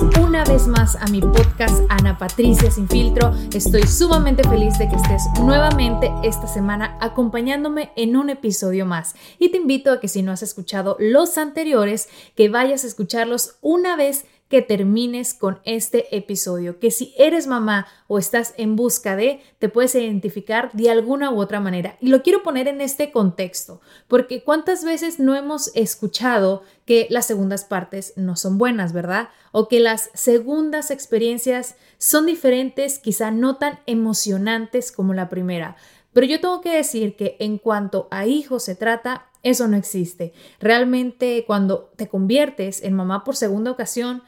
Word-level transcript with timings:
Una 0.00 0.42
vez 0.44 0.68
más 0.68 0.96
a 0.96 1.06
mi 1.08 1.20
podcast 1.20 1.82
Ana 1.90 2.16
Patricia 2.16 2.70
Sin 2.70 2.88
Filtro. 2.88 3.34
Estoy 3.52 3.86
sumamente 3.86 4.42
feliz 4.48 4.78
de 4.78 4.88
que 4.88 4.96
estés 4.96 5.22
nuevamente 5.42 6.10
esta 6.22 6.46
semana 6.46 6.96
acompañándome 7.00 7.92
en 7.96 8.16
un 8.16 8.30
episodio 8.30 8.86
más. 8.86 9.14
Y 9.38 9.50
te 9.50 9.58
invito 9.58 9.90
a 9.92 10.00
que 10.00 10.08
si 10.08 10.22
no 10.22 10.32
has 10.32 10.42
escuchado 10.42 10.96
los 10.98 11.36
anteriores, 11.36 12.08
que 12.34 12.48
vayas 12.48 12.84
a 12.84 12.86
escucharlos 12.86 13.56
una 13.60 13.94
vez 13.96 14.24
que 14.52 14.60
termines 14.60 15.32
con 15.32 15.60
este 15.64 16.14
episodio, 16.14 16.78
que 16.78 16.90
si 16.90 17.14
eres 17.16 17.46
mamá 17.46 17.86
o 18.06 18.18
estás 18.18 18.52
en 18.58 18.76
busca 18.76 19.16
de, 19.16 19.40
te 19.58 19.70
puedes 19.70 19.94
identificar 19.94 20.70
de 20.74 20.90
alguna 20.90 21.30
u 21.30 21.40
otra 21.40 21.58
manera. 21.58 21.96
Y 22.02 22.08
lo 22.08 22.22
quiero 22.22 22.42
poner 22.42 22.68
en 22.68 22.82
este 22.82 23.12
contexto, 23.12 23.80
porque 24.08 24.44
cuántas 24.44 24.84
veces 24.84 25.18
no 25.18 25.34
hemos 25.36 25.74
escuchado 25.74 26.64
que 26.84 27.06
las 27.08 27.24
segundas 27.24 27.64
partes 27.64 28.12
no 28.16 28.36
son 28.36 28.58
buenas, 28.58 28.92
¿verdad? 28.92 29.30
O 29.52 29.68
que 29.68 29.80
las 29.80 30.10
segundas 30.12 30.90
experiencias 30.90 31.76
son 31.96 32.26
diferentes, 32.26 32.98
quizá 32.98 33.30
no 33.30 33.56
tan 33.56 33.78
emocionantes 33.86 34.92
como 34.92 35.14
la 35.14 35.30
primera. 35.30 35.76
Pero 36.12 36.26
yo 36.26 36.42
tengo 36.42 36.60
que 36.60 36.76
decir 36.76 37.16
que 37.16 37.38
en 37.40 37.56
cuanto 37.56 38.06
a 38.10 38.26
hijos 38.26 38.64
se 38.64 38.74
trata, 38.74 39.30
eso 39.42 39.66
no 39.66 39.78
existe. 39.78 40.34
Realmente 40.60 41.44
cuando 41.46 41.90
te 41.96 42.08
conviertes 42.08 42.82
en 42.82 42.92
mamá 42.92 43.24
por 43.24 43.34
segunda 43.34 43.70
ocasión, 43.70 44.22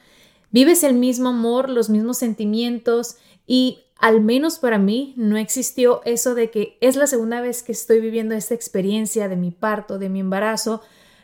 Vives 0.54 0.84
el 0.84 0.94
mismo 0.94 1.30
amor, 1.30 1.68
los 1.68 1.90
mismos 1.90 2.18
sentimientos 2.18 3.16
y 3.44 3.80
al 3.98 4.20
menos 4.20 4.60
para 4.60 4.78
mí 4.78 5.12
no 5.16 5.36
existió 5.36 6.00
eso 6.04 6.36
de 6.36 6.52
que 6.52 6.78
es 6.80 6.94
la 6.94 7.08
segunda 7.08 7.40
vez 7.40 7.64
que 7.64 7.72
estoy 7.72 7.98
viviendo 7.98 8.36
esta 8.36 8.54
experiencia 8.54 9.28
de 9.28 9.34
mi 9.34 9.50
parto, 9.50 9.98
de 9.98 10.08
mi 10.08 10.20
embarazo. 10.20 10.80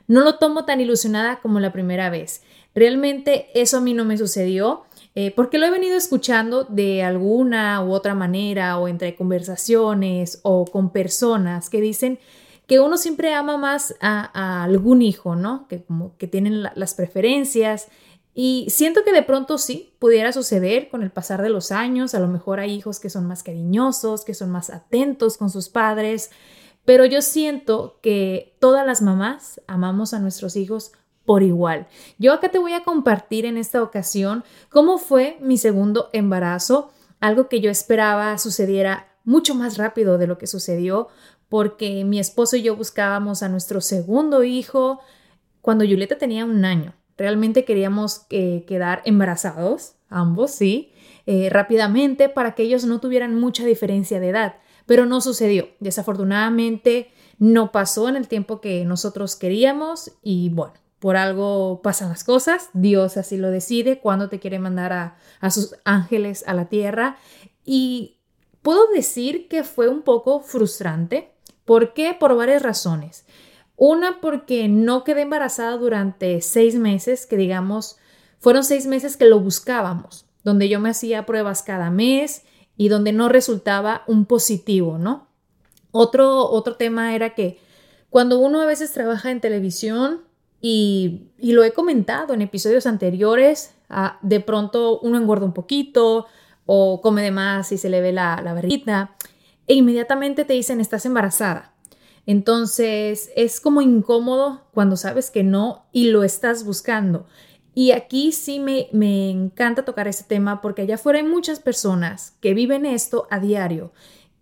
No 0.09 0.23
lo 0.23 0.39
tomo 0.39 0.65
tan 0.65 0.81
ilusionada 0.81 1.39
como 1.39 1.61
la 1.61 1.73
primera 1.73 2.11
vez. 2.11 2.43
Realmente 2.75 3.47
eso 3.55 3.77
a 3.77 3.81
mí 3.81 3.95
no 3.95 4.05
me 4.05 4.19
sucedió. 4.19 4.83
Eh, 5.15 5.33
porque 5.37 5.59
lo 5.59 5.67
he 5.67 5.71
venido 5.71 5.97
escuchando 5.97 6.65
de 6.65 7.05
alguna 7.05 7.85
u 7.85 7.93
otra 7.93 8.17
manera 8.17 8.79
o 8.79 8.89
entre 8.89 9.15
conversaciones 9.15 10.41
o 10.43 10.65
con 10.65 10.91
personas 10.91 11.71
que 11.71 11.81
dicen 11.81 12.19
que 12.67 12.81
uno 12.81 12.97
siempre 12.97 13.35
ama 13.35 13.57
más 13.57 13.97
a, 14.01 14.65
algún 14.65 15.03
hijo, 15.03 15.35
¿no? 15.37 15.69
Que 15.69 15.83
como 15.83 16.17
que 16.19 16.27
tienen 16.27 16.63
las 16.63 16.95
preferencias 16.95 17.89
y 18.35 18.67
siento 18.71 19.03
que 19.05 19.13
de 19.13 19.23
pronto 19.23 19.59
sí, 19.59 19.95
pudiera 19.99 20.33
suceder 20.33 20.89
con 20.89 21.03
el 21.03 21.11
pasar 21.11 21.43
de 21.43 21.51
los 21.51 21.73
años, 21.73 22.15
a 22.15 22.21
lo 22.21 22.29
mejor 22.29 22.61
hay 22.61 22.73
hijos 22.73 23.01
que 23.01 23.11
son 23.11 23.27
más 23.27 23.43
cariñosos, 23.43 24.25
que 24.25 24.35
son 24.35 24.51
más 24.51 24.71
atentos 24.71 25.37
con 25.37 25.51
sus 25.51 25.69
padres, 25.69 26.31
pero 26.85 27.05
yo 27.05 27.23
siento 27.23 27.99
que 28.03 28.57
todas 28.61 28.87
las 28.87 29.03
mamás 29.03 29.61
amamos 29.67 30.15
a 30.15 30.21
nuestros 30.21 30.57
hijos 30.57 30.93
por 31.25 31.43
igual. 31.43 31.87
Yo 32.19 32.33
acá 32.33 32.51
te 32.51 32.59
voy 32.59 32.73
a 32.73 32.85
compartir 32.85 33.45
en 33.45 33.57
esta 33.57 33.83
ocasión 33.83 34.45
cómo 34.69 34.99
fue 34.99 35.37
mi 35.41 35.59
segundo 35.59 36.09
embarazo, 36.13 36.91
algo 37.21 37.49
que 37.49 37.61
yo 37.61 37.71
esperaba 37.71 38.39
sucediera 38.39 39.09
mucho 39.25 39.55
más 39.55 39.77
rápido 39.77 40.19
de 40.19 40.27
lo 40.27 40.39
que 40.39 40.47
sucedió, 40.47 41.09
porque 41.49 42.05
mi 42.05 42.19
esposo 42.19 42.57
y 42.57 42.63
yo 42.63 42.77
buscábamos 42.77 43.43
a 43.43 43.49
nuestro 43.49 43.81
segundo 43.81 44.45
hijo 44.45 45.01
cuando 45.61 45.85
Julieta 45.85 46.17
tenía 46.17 46.45
un 46.45 46.65
año. 46.65 46.95
Realmente 47.21 47.67
queríamos 47.67 48.23
eh, 48.31 48.65
quedar 48.67 49.03
embarazados, 49.05 49.93
ambos, 50.09 50.53
sí, 50.53 50.91
eh, 51.27 51.51
rápidamente 51.51 52.31
para 52.31 52.55
que 52.55 52.63
ellos 52.63 52.87
no 52.87 52.99
tuvieran 52.99 53.39
mucha 53.39 53.67
diferencia 53.67 54.21
de 54.21 54.31
edad, 54.31 54.55
pero 54.87 55.05
no 55.05 55.21
sucedió. 55.21 55.69
Desafortunadamente 55.81 57.11
no 57.39 57.73
pasó 57.73 58.09
en 58.09 58.17
el 58.17 58.27
tiempo 58.27 58.63
que 58.63 58.87
nosotros 58.87 59.37
queríamos 59.37 60.13
y 60.23 60.49
bueno, 60.49 60.73
por 60.99 61.19
algo 61.19 61.83
pasan 61.83 62.09
las 62.09 62.25
cosas, 62.25 62.71
Dios 62.73 63.19
así 63.19 63.37
lo 63.37 63.51
decide, 63.51 64.01
cuando 64.01 64.31
te 64.31 64.41
quiere 64.41 64.59
mandar 64.59 64.95
a, 64.95 65.19
a 65.41 65.51
sus 65.51 65.77
ángeles 65.85 66.43
a 66.47 66.55
la 66.55 66.71
tierra 66.71 67.19
y 67.67 68.17
puedo 68.63 68.91
decir 68.95 69.47
que 69.47 69.63
fue 69.63 69.89
un 69.89 70.01
poco 70.01 70.41
frustrante. 70.41 71.35
¿Por 71.67 71.93
qué? 71.93 72.17
Por 72.19 72.35
varias 72.35 72.63
razones. 72.63 73.27
Una 73.83 74.21
porque 74.21 74.69
no 74.69 75.05
quedé 75.05 75.23
embarazada 75.23 75.79
durante 75.79 76.43
seis 76.43 76.75
meses, 76.75 77.25
que 77.25 77.39
digamos, 77.39 77.97
fueron 78.39 78.63
seis 78.63 78.87
meses 78.87 79.17
que 79.17 79.25
lo 79.25 79.41
buscábamos, 79.41 80.27
donde 80.45 80.69
yo 80.69 80.81
me 80.81 80.91
hacía 80.91 81.25
pruebas 81.25 81.63
cada 81.63 81.91
mes 81.91 82.43
y 82.77 82.89
donde 82.89 83.15
no 83.15 83.31
resultaba 83.31 84.03
un 84.07 84.27
positivo, 84.27 84.99
¿no? 84.99 85.29
Otro, 85.93 86.47
otro 86.51 86.77
tema 86.77 87.15
era 87.15 87.35
que 87.35 87.59
cuando 88.11 88.39
uno 88.39 88.61
a 88.61 88.67
veces 88.67 88.93
trabaja 88.93 89.31
en 89.31 89.41
televisión, 89.41 90.25
y, 90.61 91.31
lo 91.39 91.65
he 91.65 91.73
comentado 91.73 92.35
en 92.35 92.43
episodios 92.43 92.85
anteriores, 92.85 93.73
ah, 93.89 94.19
de 94.21 94.41
pronto 94.41 95.01
uno 95.01 95.17
engorda 95.17 95.47
un 95.47 95.55
poquito 95.55 96.27
o 96.67 97.01
come 97.01 97.23
de 97.23 97.31
más 97.31 97.73
y 97.73 97.79
se 97.79 97.89
le 97.89 98.03
ve 98.03 98.13
la, 98.13 98.43
la 98.45 98.53
barriguita 98.53 99.17
e 99.67 99.73
inmediatamente 99.73 100.45
te 100.45 100.53
dicen 100.53 100.83
estás 100.83 101.07
embarazada. 101.07 101.73
Entonces 102.27 103.31
es 103.37 103.61
como 103.61 103.83
incómodo 103.83 104.63
cuando 104.73 104.97
sabes 104.97 105.31
que 105.31 105.43
no 105.43 105.87
y 105.93 106.11
lo 106.11 106.23
estás 106.23 106.65
buscando. 106.65 107.27
Y 107.75 107.93
aquí 107.93 108.33
sí 108.33 108.59
me, 108.59 108.89
me 108.93 109.31
encanta 109.31 109.85
tocar 109.85 110.09
ese 110.09 110.25
tema 110.25 110.61
porque 110.61 110.83
allá 110.83 110.97
afuera 110.97 111.19
hay 111.19 111.25
muchas 111.25 111.61
personas 111.61 112.37
que 112.41 112.55
viven 112.55 112.85
esto 112.85 113.27
a 113.31 113.39
diario 113.39 113.93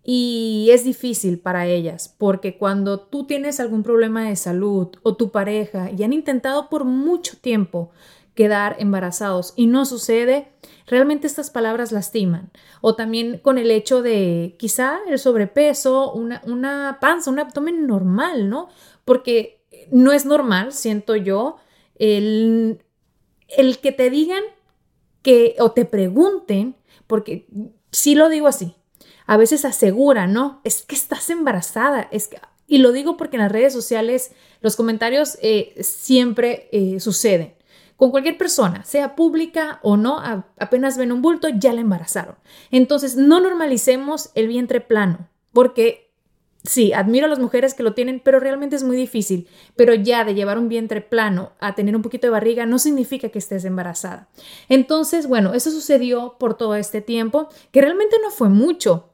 y 0.03 0.69
es 0.71 0.83
difícil 0.83 1.39
para 1.39 1.67
ellas 1.67 2.15
porque 2.17 2.57
cuando 2.57 2.99
tú 2.99 3.25
tienes 3.25 3.59
algún 3.59 3.83
problema 3.83 4.27
de 4.27 4.35
salud 4.35 4.87
o 5.03 5.15
tu 5.15 5.29
pareja 5.29 5.91
y 5.91 6.03
han 6.03 6.13
intentado 6.13 6.69
por 6.69 6.85
mucho 6.85 7.37
tiempo 7.37 7.91
quedar 8.33 8.77
embarazados 8.79 9.53
y 9.55 9.67
no 9.67 9.85
sucede, 9.85 10.47
realmente 10.89 11.27
estas 11.27 11.49
palabras 11.49 11.91
lastiman. 11.91 12.51
O 12.81 12.95
también 12.95 13.37
con 13.37 13.57
el 13.57 13.71
hecho 13.71 14.01
de 14.01 14.55
quizá 14.57 14.99
el 15.07 15.19
sobrepeso, 15.19 16.11
una, 16.11 16.41
una 16.45 16.97
panza, 16.99 17.29
un 17.29 17.39
abdomen 17.39 17.87
normal, 17.87 18.49
¿no? 18.49 18.69
Porque 19.05 19.61
no 19.91 20.11
es 20.11 20.25
normal, 20.25 20.73
siento 20.73 21.15
yo, 21.15 21.57
el, 21.95 22.83
el 23.47 23.77
que 23.79 23.91
te 23.91 24.09
digan 24.09 24.43
que 25.21 25.55
o 25.59 25.71
te 25.71 25.85
pregunten, 25.85 26.75
porque 27.07 27.47
sí 27.91 28.15
lo 28.15 28.29
digo 28.29 28.47
así, 28.47 28.75
a 29.27 29.37
veces 29.37 29.65
aseguran, 29.65 30.33
¿no? 30.33 30.59
Es 30.63 30.83
que 30.83 30.95
estás 30.95 31.29
embarazada, 31.29 32.07
es 32.11 32.27
que... 32.27 32.39
Y 32.71 32.79
lo 32.79 32.91
digo 32.91 33.17
porque 33.17 33.37
en 33.37 33.41
las 33.41 33.51
redes 33.51 33.73
sociales 33.73 34.31
los 34.61 34.75
comentarios 34.75 35.39
eh, 35.41 35.75
siempre 35.81 36.69
eh, 36.71 36.99
suceden 36.99 37.58
con 37.99 38.11
cualquier 38.11 38.37
persona, 38.37 38.85
sea 38.85 39.13
pública 39.13 39.81
o 39.83 39.97
no, 39.97 40.21
apenas 40.57 40.97
ven 40.97 41.11
un 41.11 41.21
bulto, 41.21 41.49
ya 41.49 41.73
la 41.73 41.81
embarazaron. 41.81 42.35
Entonces, 42.71 43.17
no 43.17 43.41
normalicemos 43.41 44.31
el 44.35 44.47
vientre 44.47 44.79
plano, 44.79 45.27
porque 45.51 46.09
sí, 46.63 46.93
admiro 46.93 47.25
a 47.25 47.29
las 47.29 47.39
mujeres 47.39 47.73
que 47.73 47.83
lo 47.83 47.93
tienen, 47.93 48.21
pero 48.23 48.39
realmente 48.39 48.77
es 48.77 48.83
muy 48.83 48.95
difícil. 48.95 49.49
Pero 49.75 49.93
ya 49.93 50.23
de 50.23 50.33
llevar 50.33 50.57
un 50.57 50.69
vientre 50.69 51.01
plano 51.01 51.51
a 51.59 51.75
tener 51.75 51.93
un 51.93 52.01
poquito 52.01 52.25
de 52.27 52.31
barriga 52.31 52.65
no 52.65 52.79
significa 52.79 53.27
que 53.27 53.39
estés 53.39 53.65
embarazada. 53.65 54.29
Entonces, 54.69 55.27
bueno, 55.27 55.53
eso 55.53 55.69
sucedió 55.69 56.37
por 56.39 56.53
todo 56.53 56.75
este 56.75 57.01
tiempo, 57.01 57.49
que 57.73 57.81
realmente 57.81 58.15
no 58.23 58.31
fue 58.31 58.47
mucho. 58.47 59.09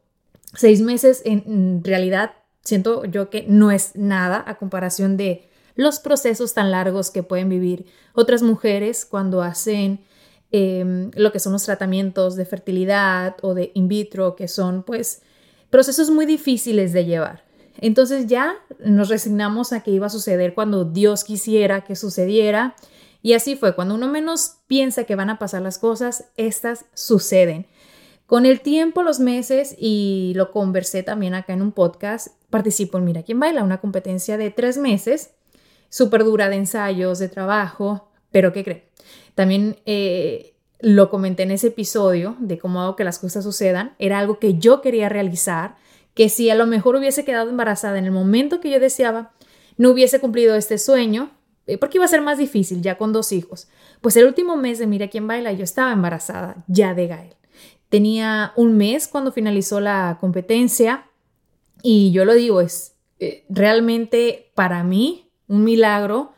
Seis 0.54 0.82
meses 0.82 1.24
en 1.26 1.84
realidad 1.84 2.34
siento 2.62 3.04
yo 3.06 3.32
que 3.32 3.46
no 3.48 3.72
es 3.72 3.96
nada 3.96 4.44
a 4.46 4.60
comparación 4.60 5.18
de 5.18 5.50
los 5.76 6.00
procesos 6.00 6.54
tan 6.54 6.72
largos 6.72 7.12
que 7.12 7.24
pueden 7.24 7.50
vivir 7.50 7.86
otras 8.14 8.42
mujeres 8.42 9.06
cuando 9.06 9.42
hacen 9.42 10.04
em, 10.52 11.12
lo 11.16 11.32
que 11.32 11.40
son 11.40 11.54
los 11.54 11.66
tratamientos 11.66 12.36
de 12.36 12.46
fertilidad 12.46 13.36
o 13.42 13.54
de 13.54 13.72
in 13.76 13.88
vitro, 13.88 14.36
que 14.36 14.48
son 14.48 14.84
pues 14.84 15.22
procesos 15.70 16.10
muy 16.10 16.26
difíciles 16.26 16.94
de 16.94 17.06
llevar. 17.06 17.44
Entonces 17.80 18.28
ya 18.28 18.56
nos 18.80 19.10
resignamos 19.10 19.74
a 19.74 19.84
que 19.84 19.92
iba 19.92 20.08
a 20.08 20.10
suceder 20.10 20.54
cuando 20.54 20.86
Dios 20.86 21.24
quisiera 21.24 21.84
que 21.84 21.96
sucediera. 21.96 22.76
Y 23.22 23.34
así 23.34 23.56
fue, 23.56 23.76
cuando 23.76 23.96
uno 23.96 24.08
menos 24.08 24.58
piensa 24.68 25.04
que 25.04 25.16
van 25.16 25.30
a 25.30 25.40
pasar 25.40 25.62
las 25.62 25.78
cosas, 25.78 26.26
estas 26.38 26.86
suceden. 26.94 27.68
Con 28.28 28.46
el 28.46 28.62
tiempo, 28.62 29.04
los 29.04 29.20
meses, 29.20 29.76
y 29.78 30.34
lo 30.36 30.52
conversé 30.52 31.04
también 31.04 31.36
acá 31.36 31.54
en 31.54 31.62
un 31.62 31.72
podcast, 31.72 32.30
participo 32.50 32.98
en 32.98 33.06
Mira 33.06 33.24
quién 33.24 33.40
baila, 33.40 33.64
una 33.64 33.82
competencia 33.82 34.38
de 34.38 34.50
tres 34.50 34.78
meses, 34.78 35.35
súper 35.90 36.24
dura 36.24 36.50
de 36.50 36.58
ensayos, 36.58 37.20
de 37.20 37.30
trabajo, 37.30 38.10
pero 38.32 38.52
¿qué 38.54 38.64
creen? 38.64 38.84
También 39.34 39.78
eh, 39.86 40.56
lo 40.80 41.10
comenté 41.10 41.44
en 41.44 41.52
ese 41.52 41.68
episodio 41.68 42.36
de 42.40 42.58
cómo 42.58 42.82
hago 42.82 42.96
que 42.96 43.04
las 43.04 43.20
cosas 43.20 43.44
sucedan, 43.44 43.96
era 44.00 44.20
algo 44.20 44.40
que 44.40 44.58
yo 44.58 44.82
quería 44.82 45.10
realizar, 45.10 45.76
que 46.14 46.30
si 46.30 46.50
a 46.50 46.56
lo 46.56 46.66
mejor 46.66 46.96
hubiese 46.96 47.26
quedado 47.26 47.50
embarazada 47.50 47.98
en 47.98 48.06
el 48.06 48.12
momento 48.12 48.62
que 48.62 48.72
yo 48.72 48.80
deseaba, 48.80 49.34
no 49.78 49.90
hubiese 49.92 50.20
cumplido 50.20 50.56
este 50.56 50.78
sueño, 50.78 51.32
eh, 51.68 51.78
porque 51.78 51.98
iba 51.98 52.06
a 52.06 52.10
ser 52.10 52.22
más 52.22 52.38
difícil 52.38 52.82
ya 52.82 52.98
con 52.98 53.12
dos 53.12 53.32
hijos. 53.32 53.68
Pues 54.02 54.16
el 54.16 54.26
último 54.26 54.56
mes 54.56 54.80
de 54.80 54.88
Mira 54.88 55.10
quién 55.10 55.28
baila, 55.28 55.52
yo 55.52 55.64
estaba 55.64 55.92
embarazada 55.92 56.64
ya 56.68 56.94
de 56.94 57.08
Gael. 57.08 57.36
Tenía 57.90 58.54
un 58.56 58.78
mes 58.78 59.08
cuando 59.08 59.32
finalizó 59.32 59.80
la 59.80 60.18
competencia 60.20 61.10
y 61.82 62.12
yo 62.12 62.26
lo 62.26 62.34
digo, 62.34 62.62
es 62.62 62.96
eh, 63.20 63.46
realmente 63.50 64.52
para 64.56 64.84
mí 64.84 65.25
un 65.48 65.64
milagro. 65.64 66.34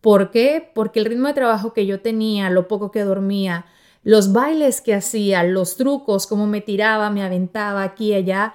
¿Por 0.00 0.30
qué? 0.30 0.70
Porque 0.74 1.00
el 1.00 1.06
ritmo 1.06 1.28
de 1.28 1.34
trabajo 1.34 1.72
que 1.72 1.86
yo 1.86 2.00
tenía, 2.00 2.50
lo 2.50 2.68
poco 2.68 2.90
que 2.90 3.02
dormía, 3.02 3.66
los 4.02 4.32
bailes 4.32 4.80
que 4.80 4.94
hacía, 4.94 5.42
los 5.42 5.76
trucos, 5.76 6.26
cómo 6.26 6.46
me 6.46 6.60
tiraba, 6.60 7.10
me 7.10 7.22
aventaba 7.22 7.82
aquí 7.82 8.08
y 8.08 8.14
allá, 8.14 8.54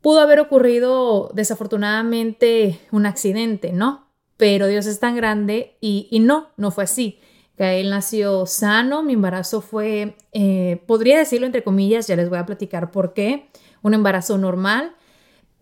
pudo 0.00 0.20
haber 0.20 0.40
ocurrido 0.40 1.30
desafortunadamente 1.34 2.80
un 2.92 3.06
accidente, 3.06 3.72
¿no? 3.72 4.08
Pero 4.36 4.66
Dios 4.66 4.86
es 4.86 5.00
tan 5.00 5.16
grande 5.16 5.76
y, 5.80 6.08
y 6.10 6.20
no, 6.20 6.48
no 6.56 6.70
fue 6.70 6.84
así. 6.84 7.20
Gael 7.56 7.90
nació 7.90 8.46
sano, 8.46 9.02
mi 9.02 9.12
embarazo 9.12 9.60
fue, 9.60 10.16
eh, 10.32 10.82
podría 10.86 11.18
decirlo 11.18 11.46
entre 11.46 11.62
comillas, 11.62 12.06
ya 12.08 12.16
les 12.16 12.28
voy 12.28 12.38
a 12.38 12.46
platicar 12.46 12.90
por 12.90 13.14
qué, 13.14 13.48
un 13.82 13.94
embarazo 13.94 14.38
normal, 14.38 14.94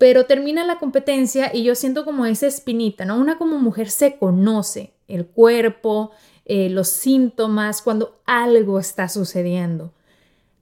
pero 0.02 0.26
termina 0.26 0.64
la 0.64 0.80
competencia 0.80 1.54
y 1.54 1.62
yo 1.62 1.76
siento 1.76 2.04
como 2.04 2.26
esa 2.26 2.48
espinita, 2.48 3.04
¿no? 3.04 3.20
Una 3.20 3.38
como 3.38 3.60
mujer 3.60 3.88
se 3.88 4.16
conoce 4.16 4.94
el 5.06 5.26
cuerpo, 5.26 6.10
eh, 6.44 6.68
los 6.70 6.88
síntomas, 6.88 7.82
cuando 7.82 8.20
algo 8.26 8.80
está 8.80 9.08
sucediendo. 9.08 9.92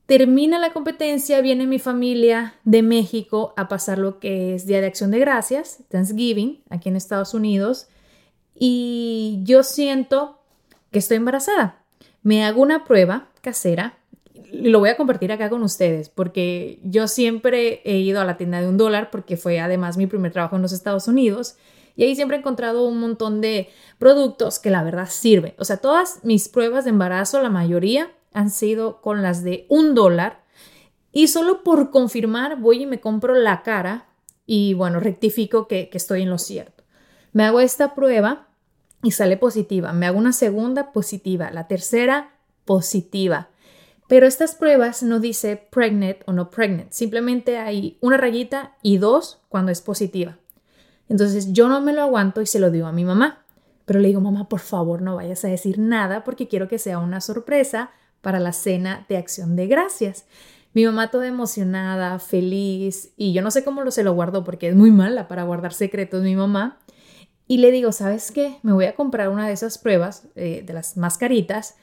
Termina 0.05 0.59
la 0.59 0.75
competencia, 0.75 1.41
viene 1.41 1.67
mi 1.67 1.79
familia 1.79 2.57
de 2.65 2.83
México 2.83 3.55
a 3.57 3.67
pasar 3.67 3.97
lo 3.97 4.21
que 4.21 4.55
es 4.55 4.67
Día 4.67 4.83
de 4.83 4.89
Acción 4.89 5.11
de 5.11 5.21
Gracias, 5.21 5.85
Thanksgiving, 5.89 6.63
aquí 6.69 6.91
en 6.91 6.97
Estados 6.97 7.33
Unidos, 7.33 7.89
y 8.55 9.41
yo 9.45 9.63
siento 9.63 10.43
que 10.91 10.99
estoy 10.99 11.17
embarazada. 11.17 11.83
Me 12.23 12.45
hago 12.45 12.61
una 12.61 12.85
prueba 12.85 13.31
casera 13.41 14.00
lo 14.53 14.79
voy 14.79 14.91
a 14.91 14.97
compartir 14.97 15.33
acá 15.33 15.51
con 15.51 15.63
ustedes 15.63 16.09
porque 16.09 16.81
yo 16.83 17.09
siempre 17.09 17.81
he 17.85 17.99
ido 17.99 18.21
a 18.21 18.25
la 18.25 18.37
tienda 18.37 18.61
de 18.61 18.69
un 18.69 18.77
dólar 18.77 19.11
porque 19.11 19.37
fue 19.37 19.61
además 19.61 19.97
mi 19.97 20.07
primer 20.07 20.33
trabajo 20.33 20.57
en 20.57 20.63
los 20.63 20.73
Estados 20.73 21.09
Unidos 21.09 21.57
y 21.97 22.05
ahí 22.05 22.15
siempre 22.15 22.37
he 22.37 22.41
encontrado 22.41 22.85
un 22.85 22.99
montón 22.99 23.41
de 23.41 23.69
productos 23.99 24.59
que 24.59 24.71
la 24.71 24.83
verdad 24.83 25.09
sirven. 25.11 25.55
O 25.59 25.65
sea, 25.65 25.79
todas 25.79 26.21
mis 26.23 26.49
pruebas 26.49 26.85
de 26.85 26.91
embarazo, 26.91 27.43
la 27.43 27.51
mayoría, 27.51 28.11
han 28.33 28.51
sido 28.51 29.01
con 29.01 29.23
las 29.23 29.43
de 29.43 29.67
un 29.69 29.95
dólar 29.95 30.43
y 31.13 31.29
solo 31.29 31.63
por 31.65 31.91
confirmar 31.91 32.61
voy 32.61 32.83
y 32.83 32.87
me 32.87 33.01
compro 33.01 33.35
la 33.35 33.63
cara 33.63 34.07
y 34.47 34.75
bueno, 34.75 35.01
rectifico 35.01 35.69
que, 35.69 35.89
que 35.89 35.99
estoy 35.99 36.23
en 36.23 36.31
lo 36.31 36.39
cierto. 36.39 36.85
Me 37.33 37.45
hago 37.45 37.61
esta 37.61 37.95
prueba 37.95 38.49
y 39.03 39.13
sale 39.13 39.37
positiva. 39.37 39.93
Me 39.93 40.07
hago 40.07 40.19
una 40.19 40.33
segunda 40.33 40.93
positiva, 40.93 41.51
la 41.51 41.69
tercera 41.69 42.35
positiva. 42.65 43.49
Pero 44.11 44.27
estas 44.27 44.57
pruebas 44.57 45.05
no 45.05 45.21
dice 45.21 45.57
pregnant 45.71 46.17
o 46.27 46.33
no 46.33 46.51
pregnant, 46.51 46.91
simplemente 46.91 47.59
hay 47.59 47.97
una 48.01 48.17
rayita 48.17 48.75
y 48.83 48.99
dos 48.99 49.41
cuando 49.49 49.71
es 49.71 49.81
positiva. 49.81 50.37
Entonces 51.09 51.53
yo 51.53 51.69
no 51.69 51.81
me 51.81 51.93
lo 51.93 52.03
aguanto 52.03 52.43
y 52.43 52.47
se 52.47 52.59
lo 52.59 52.73
digo 52.73 52.89
a 52.89 52.93
mi 52.93 53.05
mamá. 53.05 53.45
Pero 53.85 54.01
le 54.01 54.09
digo, 54.09 54.21
mamá, 54.21 54.49
por 54.49 54.59
favor 54.59 55.01
no 55.01 55.15
vayas 55.15 55.45
a 55.45 55.49
decir 55.49 55.79
nada 55.79 56.25
porque 56.25 56.49
quiero 56.49 56.67
que 56.67 56.81
sea 56.81 56.99
una 56.99 57.21
sorpresa 57.21 57.93
para 58.21 58.41
la 58.41 58.53
cena 58.53 59.07
de 59.09 59.17
acción 59.17 59.55
de 59.55 59.69
gracias. 59.69 60.25
Mi 60.75 60.85
mamá 60.85 61.13
toda 61.13 61.29
emocionada, 61.29 62.19
feliz, 62.19 63.13
y 63.17 63.33
yo 63.33 63.43
no 63.43 63.53
sé 63.53 63.63
cómo 63.63 63.85
lo 63.85 63.93
se 63.93 64.03
lo 64.03 64.13
guardó 64.13 64.43
porque 64.43 64.71
es 64.71 64.75
muy 64.75 64.91
mala 64.91 65.29
para 65.29 65.45
guardar 65.45 65.73
secretos 65.73 66.25
mi 66.25 66.35
mamá. 66.35 66.81
Y 67.47 67.59
le 67.59 67.71
digo, 67.71 67.93
¿sabes 67.93 68.33
qué? 68.33 68.59
Me 68.65 68.73
voy 68.73 68.87
a 68.87 68.97
comprar 68.97 69.29
una 69.29 69.47
de 69.47 69.53
esas 69.53 69.79
pruebas, 69.79 70.25
eh, 70.35 70.65
de 70.67 70.73
las 70.73 70.97
mascaritas, 70.97 71.77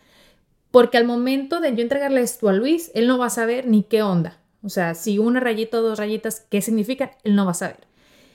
porque 0.77 0.99
al 0.99 1.05
momento 1.05 1.59
de 1.59 1.75
yo 1.75 1.81
entregarle 1.81 2.21
esto 2.21 2.49
a 2.49 2.53
Luis, 2.53 2.91
él 2.93 3.07
no 3.07 3.17
va 3.17 3.25
a 3.25 3.31
saber 3.31 3.65
ni 3.65 3.81
qué 3.81 4.03
onda. 4.03 4.37
O 4.61 4.69
sea, 4.69 4.93
si 4.93 5.17
una 5.17 5.39
rayita 5.39 5.79
o 5.79 5.81
dos 5.81 5.97
rayitas, 5.97 6.45
¿qué 6.51 6.61
significa? 6.61 7.17
Él 7.23 7.33
no 7.33 7.45
va 7.45 7.51
a 7.53 7.55
saber. 7.55 7.79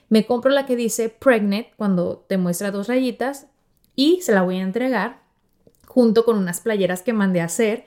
Me 0.09 0.27
compro 0.27 0.51
la 0.51 0.67
que 0.67 0.75
dice 0.75 1.09
pregnant 1.09 1.69
cuando 1.77 2.25
te 2.29 2.39
muestra 2.39 2.73
dos 2.73 2.89
rayitas 2.89 3.47
y 3.95 4.23
se 4.23 4.33
la 4.33 4.43
voy 4.43 4.57
a 4.57 4.63
entregar 4.63 5.21
junto 5.87 6.25
con 6.25 6.37
unas 6.37 6.61
playeras 6.61 7.03
que 7.03 7.13
mandé 7.13 7.43
a 7.43 7.45
hacer 7.45 7.87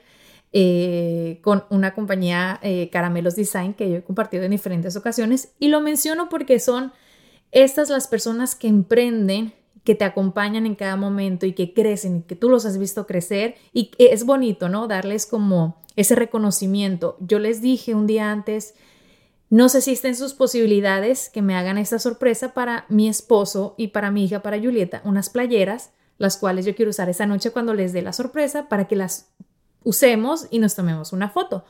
eh, 0.54 1.40
con 1.42 1.66
una 1.70 1.94
compañía 1.94 2.58
eh, 2.62 2.90
Caramelos 2.94 3.36
Design 3.36 3.74
que 3.74 3.90
yo 3.90 3.98
he 3.98 4.04
compartido 4.04 4.46
en 4.46 4.52
diferentes 4.52 4.96
ocasiones 4.96 5.50
y 5.60 5.68
lo 5.68 5.82
menciono 5.82 6.30
porque 6.30 6.62
son 6.62 6.94
estas 7.52 7.90
las 7.90 8.08
personas 8.08 8.56
que 8.56 8.70
emprenden 8.70 9.54
que 9.86 9.96
te 9.96 10.04
acompañan 10.04 10.66
en 10.66 10.76
cada 10.76 10.98
momento 10.98 11.46
y 11.46 11.54
que 11.54 11.74
crecen 11.74 12.18
y 12.18 12.22
que 12.24 12.36
tú 12.36 12.50
los 12.50 12.66
has 12.66 12.78
visto 12.78 13.06
crecer 13.06 13.56
y 13.72 13.92
es 14.00 14.26
bonito, 14.26 14.68
¿no? 14.68 14.88
Darles 14.88 15.28
como 15.28 15.78
ese 15.96 16.16
reconocimiento. 16.16 17.16
Yo 17.22 17.40
les 17.40 17.62
dije 17.62 17.94
un 17.94 18.08
día 18.08 18.32
antes, 18.32 18.74
no 19.52 19.70
sé 19.70 19.82
si 19.82 19.92
estén 19.94 20.16
sus 20.16 20.34
posibilidades 20.34 21.30
que 21.30 21.44
me 21.44 21.56
hagan 21.56 21.78
esta 21.78 22.00
sorpresa 22.00 22.54
para 22.54 22.86
mi 22.90 23.08
esposo 23.08 23.76
y 23.78 23.90
para 23.90 24.10
mi 24.10 24.26
hija, 24.26 24.42
para 24.42 24.60
Julieta, 24.60 25.02
unas 25.06 25.30
playeras, 25.30 25.92
las 26.18 26.38
cuales 26.38 26.66
yo 26.66 26.76
quiero 26.76 26.90
usar 26.90 27.08
esa 27.08 27.28
noche 27.28 27.52
cuando 27.52 27.76
les 27.76 27.94
dé 27.94 28.02
la 28.02 28.12
sorpresa 28.12 28.68
para 28.68 28.88
que 28.88 28.96
las 28.96 29.30
usemos 29.84 30.48
y 30.50 30.58
nos 30.58 30.76
tomemos 30.76 31.14
una 31.14 31.30
foto. 31.30 31.64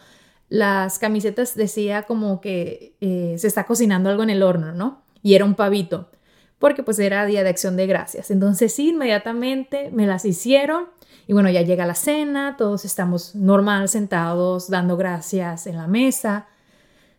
Las 0.48 1.00
camisetas 1.00 1.55
decía 1.55 2.03
como 2.03 2.39
que 2.39 2.95
eh, 3.01 3.36
se 3.38 3.48
está 3.48 3.65
cocinando 3.65 4.10
algo 4.10 4.24
en 4.24 4.29
el 4.29 4.41
horno, 4.41 4.72
¿no? 4.72 5.03
Y 5.22 5.34
era 5.34 5.43
un 5.43 5.55
pavito, 5.55 6.10
porque 6.59 6.83
pues 6.83 7.00
era 7.00 7.25
día 7.25 7.43
de 7.43 7.50
acción 7.50 7.75
de 7.75 7.88
gracias. 7.88 8.31
Entonces 8.31 8.74
sí, 8.74 8.89
inmediatamente 8.89 9.89
me 9.91 10.07
las 10.07 10.25
hicieron 10.25 10.85
y 11.27 11.33
bueno, 11.33 11.50
ya 11.50 11.62
llega 11.62 11.85
la 11.85 11.95
cena, 11.95 12.55
todos 12.57 12.85
estamos 12.85 13.35
normal 13.35 13.89
sentados 13.89 14.69
dando 14.69 14.97
gracias 14.97 15.67
en 15.67 15.77
la 15.77 15.88
mesa. 15.88 16.47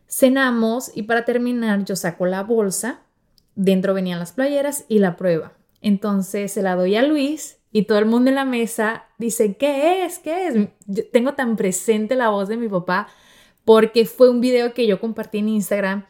Cenamos 0.08 0.92
y 0.94 1.02
para 1.02 1.24
terminar 1.24 1.84
yo 1.84 1.96
saco 1.96 2.26
la 2.26 2.42
bolsa, 2.42 3.00
dentro 3.54 3.94
venían 3.94 4.18
las 4.18 4.32
playeras 4.32 4.84
y 4.88 5.00
la 5.00 5.16
prueba. 5.16 5.52
Entonces 5.80 6.52
se 6.52 6.62
la 6.62 6.76
doy 6.76 6.96
a 6.96 7.02
Luis 7.02 7.58
y 7.72 7.82
todo 7.82 7.98
el 7.98 8.06
mundo 8.06 8.30
en 8.30 8.36
la 8.36 8.44
mesa 8.44 9.04
dice, 9.18 9.56
¿qué 9.56 10.04
es? 10.04 10.18
¿Qué 10.18 10.46
es? 10.46 11.10
tengo 11.12 11.34
tan 11.34 11.56
presente 11.56 12.14
la 12.14 12.28
voz 12.28 12.48
de 12.48 12.56
mi 12.56 12.68
papá 12.68 13.08
porque 13.64 14.06
fue 14.06 14.30
un 14.30 14.40
video 14.40 14.72
que 14.72 14.86
yo 14.86 15.00
compartí 15.00 15.38
en 15.38 15.48
Instagram 15.48 16.06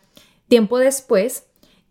tiempo 0.49 0.78
después 0.78 1.47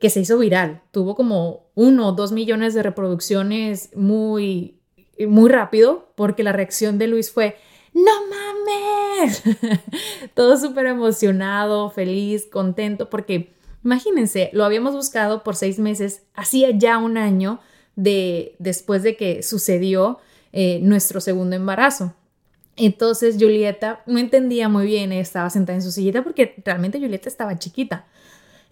que 0.05 0.11
se 0.11 0.19
hizo 0.19 0.37
viral. 0.37 0.83
Tuvo 0.91 1.15
como 1.15 1.63
uno 1.73 2.09
o 2.09 2.11
dos 2.11 2.31
millones 2.31 2.75
de 2.75 2.83
reproducciones 2.83 3.89
muy, 3.95 4.77
muy 5.17 5.49
rápido 5.49 6.11
porque 6.13 6.43
la 6.43 6.51
reacción 6.51 6.99
de 6.99 7.07
Luis 7.07 7.31
fue, 7.31 7.57
no 7.91 8.11
mames, 8.29 9.41
todo 10.35 10.59
súper 10.59 10.85
emocionado, 10.85 11.89
feliz, 11.89 12.45
contento, 12.45 13.09
porque 13.09 13.55
imagínense, 13.83 14.51
lo 14.53 14.63
habíamos 14.63 14.93
buscado 14.93 15.41
por 15.41 15.55
seis 15.55 15.79
meses, 15.79 16.21
hacía 16.35 16.69
ya 16.69 16.99
un 16.99 17.17
año, 17.17 17.59
de 17.95 18.55
después 18.59 19.01
de 19.01 19.17
que 19.17 19.41
sucedió 19.41 20.19
eh, 20.53 20.81
nuestro 20.83 21.19
segundo 21.19 21.55
embarazo. 21.55 22.13
Entonces 22.75 23.37
Julieta 23.39 24.03
no 24.05 24.19
entendía 24.19 24.69
muy 24.69 24.85
bien, 24.85 25.11
estaba 25.13 25.49
sentada 25.49 25.77
en 25.77 25.81
su 25.81 25.91
sillita 25.91 26.23
porque 26.23 26.61
realmente 26.63 26.99
Julieta 26.99 27.27
estaba 27.27 27.57
chiquita. 27.57 28.05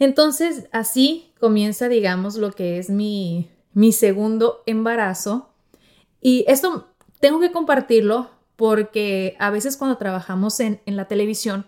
Entonces 0.03 0.67
así 0.71 1.31
comienza, 1.39 1.89
digamos, 1.89 2.35
lo 2.35 2.51
que 2.51 2.77
es 2.77 2.89
mi, 2.89 3.49
mi 3.73 3.91
segundo 3.91 4.63
embarazo. 4.65 5.49
Y 6.21 6.45
esto 6.47 6.87
tengo 7.19 7.39
que 7.39 7.51
compartirlo 7.51 8.29
porque 8.55 9.35
a 9.39 9.49
veces 9.49 9.77
cuando 9.77 9.97
trabajamos 9.97 10.59
en, 10.59 10.81
en 10.85 10.95
la 10.95 11.07
televisión 11.07 11.65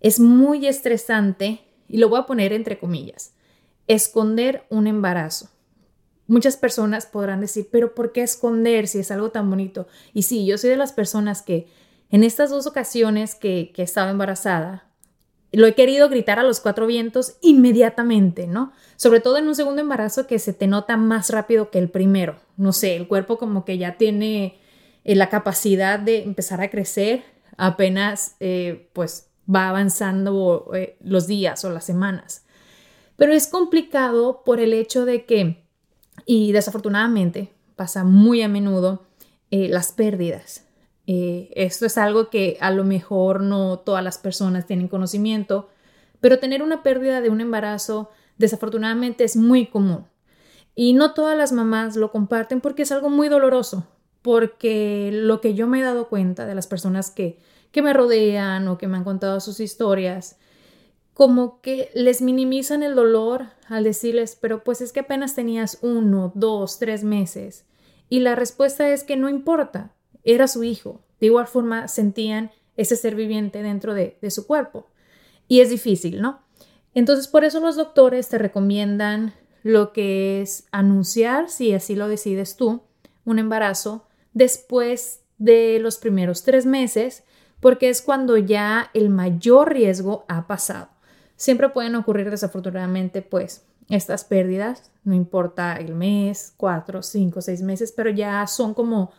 es 0.00 0.20
muy 0.20 0.66
estresante, 0.66 1.60
y 1.88 1.98
lo 1.98 2.08
voy 2.08 2.20
a 2.20 2.26
poner 2.26 2.52
entre 2.52 2.78
comillas, 2.78 3.32
esconder 3.86 4.64
un 4.68 4.86
embarazo. 4.86 5.48
Muchas 6.26 6.56
personas 6.56 7.06
podrán 7.06 7.40
decir, 7.40 7.68
pero 7.70 7.94
¿por 7.94 8.12
qué 8.12 8.22
esconder 8.22 8.88
si 8.88 8.98
es 8.98 9.10
algo 9.10 9.30
tan 9.30 9.48
bonito? 9.48 9.86
Y 10.12 10.22
sí, 10.22 10.46
yo 10.46 10.58
soy 10.58 10.70
de 10.70 10.76
las 10.76 10.92
personas 10.92 11.42
que 11.42 11.68
en 12.10 12.22
estas 12.22 12.50
dos 12.50 12.66
ocasiones 12.66 13.34
que, 13.34 13.72
que 13.74 13.82
estaba 13.82 14.10
embarazada, 14.10 14.90
lo 15.56 15.66
he 15.66 15.74
querido 15.74 16.08
gritar 16.08 16.38
a 16.38 16.42
los 16.42 16.60
cuatro 16.60 16.86
vientos 16.86 17.36
inmediatamente, 17.40 18.46
¿no? 18.46 18.72
Sobre 18.96 19.20
todo 19.20 19.38
en 19.38 19.46
un 19.46 19.54
segundo 19.54 19.80
embarazo 19.80 20.26
que 20.26 20.38
se 20.38 20.52
te 20.52 20.66
nota 20.66 20.96
más 20.96 21.30
rápido 21.30 21.70
que 21.70 21.78
el 21.78 21.90
primero. 21.90 22.36
No 22.56 22.72
sé, 22.72 22.96
el 22.96 23.08
cuerpo 23.08 23.38
como 23.38 23.64
que 23.64 23.78
ya 23.78 23.96
tiene 23.96 24.58
eh, 25.04 25.14
la 25.14 25.28
capacidad 25.28 25.98
de 25.98 26.22
empezar 26.22 26.60
a 26.60 26.70
crecer 26.70 27.24
apenas 27.56 28.36
eh, 28.40 28.88
pues 28.92 29.28
va 29.52 29.68
avanzando 29.68 30.70
eh, 30.74 30.96
los 31.00 31.26
días 31.26 31.64
o 31.64 31.70
las 31.70 31.84
semanas. 31.84 32.44
Pero 33.16 33.32
es 33.32 33.46
complicado 33.46 34.42
por 34.44 34.60
el 34.60 34.72
hecho 34.72 35.04
de 35.04 35.24
que, 35.24 35.62
y 36.26 36.52
desafortunadamente 36.52 37.52
pasa 37.76 38.02
muy 38.02 38.42
a 38.42 38.48
menudo, 38.48 39.06
las 39.50 39.92
pérdidas. 39.92 40.63
Esto 41.06 41.86
es 41.86 41.98
algo 41.98 42.30
que 42.30 42.56
a 42.60 42.70
lo 42.70 42.84
mejor 42.84 43.42
no 43.42 43.78
todas 43.78 44.02
las 44.02 44.18
personas 44.18 44.66
tienen 44.66 44.88
conocimiento, 44.88 45.68
pero 46.20 46.38
tener 46.38 46.62
una 46.62 46.82
pérdida 46.82 47.20
de 47.20 47.30
un 47.30 47.40
embarazo 47.40 48.10
desafortunadamente 48.38 49.24
es 49.24 49.36
muy 49.36 49.66
común. 49.66 50.06
Y 50.74 50.94
no 50.94 51.14
todas 51.14 51.36
las 51.36 51.52
mamás 51.52 51.96
lo 51.96 52.10
comparten 52.10 52.60
porque 52.60 52.82
es 52.82 52.92
algo 52.92 53.10
muy 53.10 53.28
doloroso, 53.28 53.86
porque 54.22 55.10
lo 55.12 55.40
que 55.40 55.54
yo 55.54 55.66
me 55.66 55.80
he 55.80 55.82
dado 55.82 56.08
cuenta 56.08 56.46
de 56.46 56.54
las 56.54 56.66
personas 56.66 57.10
que, 57.10 57.38
que 57.70 57.82
me 57.82 57.92
rodean 57.92 58.66
o 58.68 58.78
que 58.78 58.88
me 58.88 58.96
han 58.96 59.04
contado 59.04 59.38
sus 59.40 59.60
historias, 59.60 60.38
como 61.12 61.60
que 61.60 61.90
les 61.94 62.22
minimizan 62.22 62.82
el 62.82 62.96
dolor 62.96 63.46
al 63.68 63.84
decirles, 63.84 64.36
pero 64.40 64.64
pues 64.64 64.80
es 64.80 64.92
que 64.92 65.00
apenas 65.00 65.34
tenías 65.36 65.78
uno, 65.80 66.32
dos, 66.34 66.78
tres 66.80 67.04
meses. 67.04 67.66
Y 68.08 68.20
la 68.20 68.34
respuesta 68.34 68.90
es 68.90 69.04
que 69.04 69.16
no 69.16 69.28
importa, 69.28 69.93
era 70.24 70.48
su 70.48 70.64
hijo. 70.64 71.02
De 71.20 71.26
igual 71.26 71.46
forma 71.46 71.88
sentían 71.88 72.50
ese 72.76 72.96
ser 72.96 73.14
viviente 73.14 73.62
dentro 73.62 73.94
de, 73.94 74.18
su 74.30 74.46
cuerpo. 74.46 74.88
Y 75.48 75.60
es 75.60 75.70
difícil, 75.70 76.20
¿no? 76.20 76.40
Entonces 76.94 77.28
por 77.28 77.44
eso 77.44 77.60
los 77.60 77.76
doctores 77.76 78.28
te 78.28 78.38
recomiendan 78.38 79.34
lo 79.62 79.92
que 79.92 80.42
es 80.42 80.66
anunciar, 80.72 81.48
si 81.48 81.72
así 81.72 81.96
lo 81.96 82.08
decides 82.08 82.56
tú, 82.56 82.82
un 83.24 83.38
embarazo 83.38 84.06
después 84.32 85.20
de 85.38 85.78
los 85.80 85.98
primeros 85.98 86.42
tres 86.42 86.66
meses, 86.66 87.24
porque 87.60 87.88
es 87.88 88.02
cuando 88.02 88.36
ya 88.36 88.90
el 88.94 89.08
mayor 89.08 89.72
riesgo 89.72 90.24
ha 90.28 90.46
pasado. 90.46 90.88
Siempre 91.36 91.70
pueden 91.70 91.94
ocurrir 91.94 92.30
desafortunadamente, 92.30 93.22
pues, 93.22 93.64
estas 93.88 94.24
pérdidas, 94.24 94.90
no 95.02 95.14
importa 95.14 95.76
el 95.76 95.94
mes, 95.94 96.54
cuatro, 96.56 97.02
cinco, 97.02 97.40
seis 97.40 97.62
meses, 97.62 97.92
pero 97.92 98.10
ya 98.10 98.46
son 98.46 98.74
como 98.74 99.12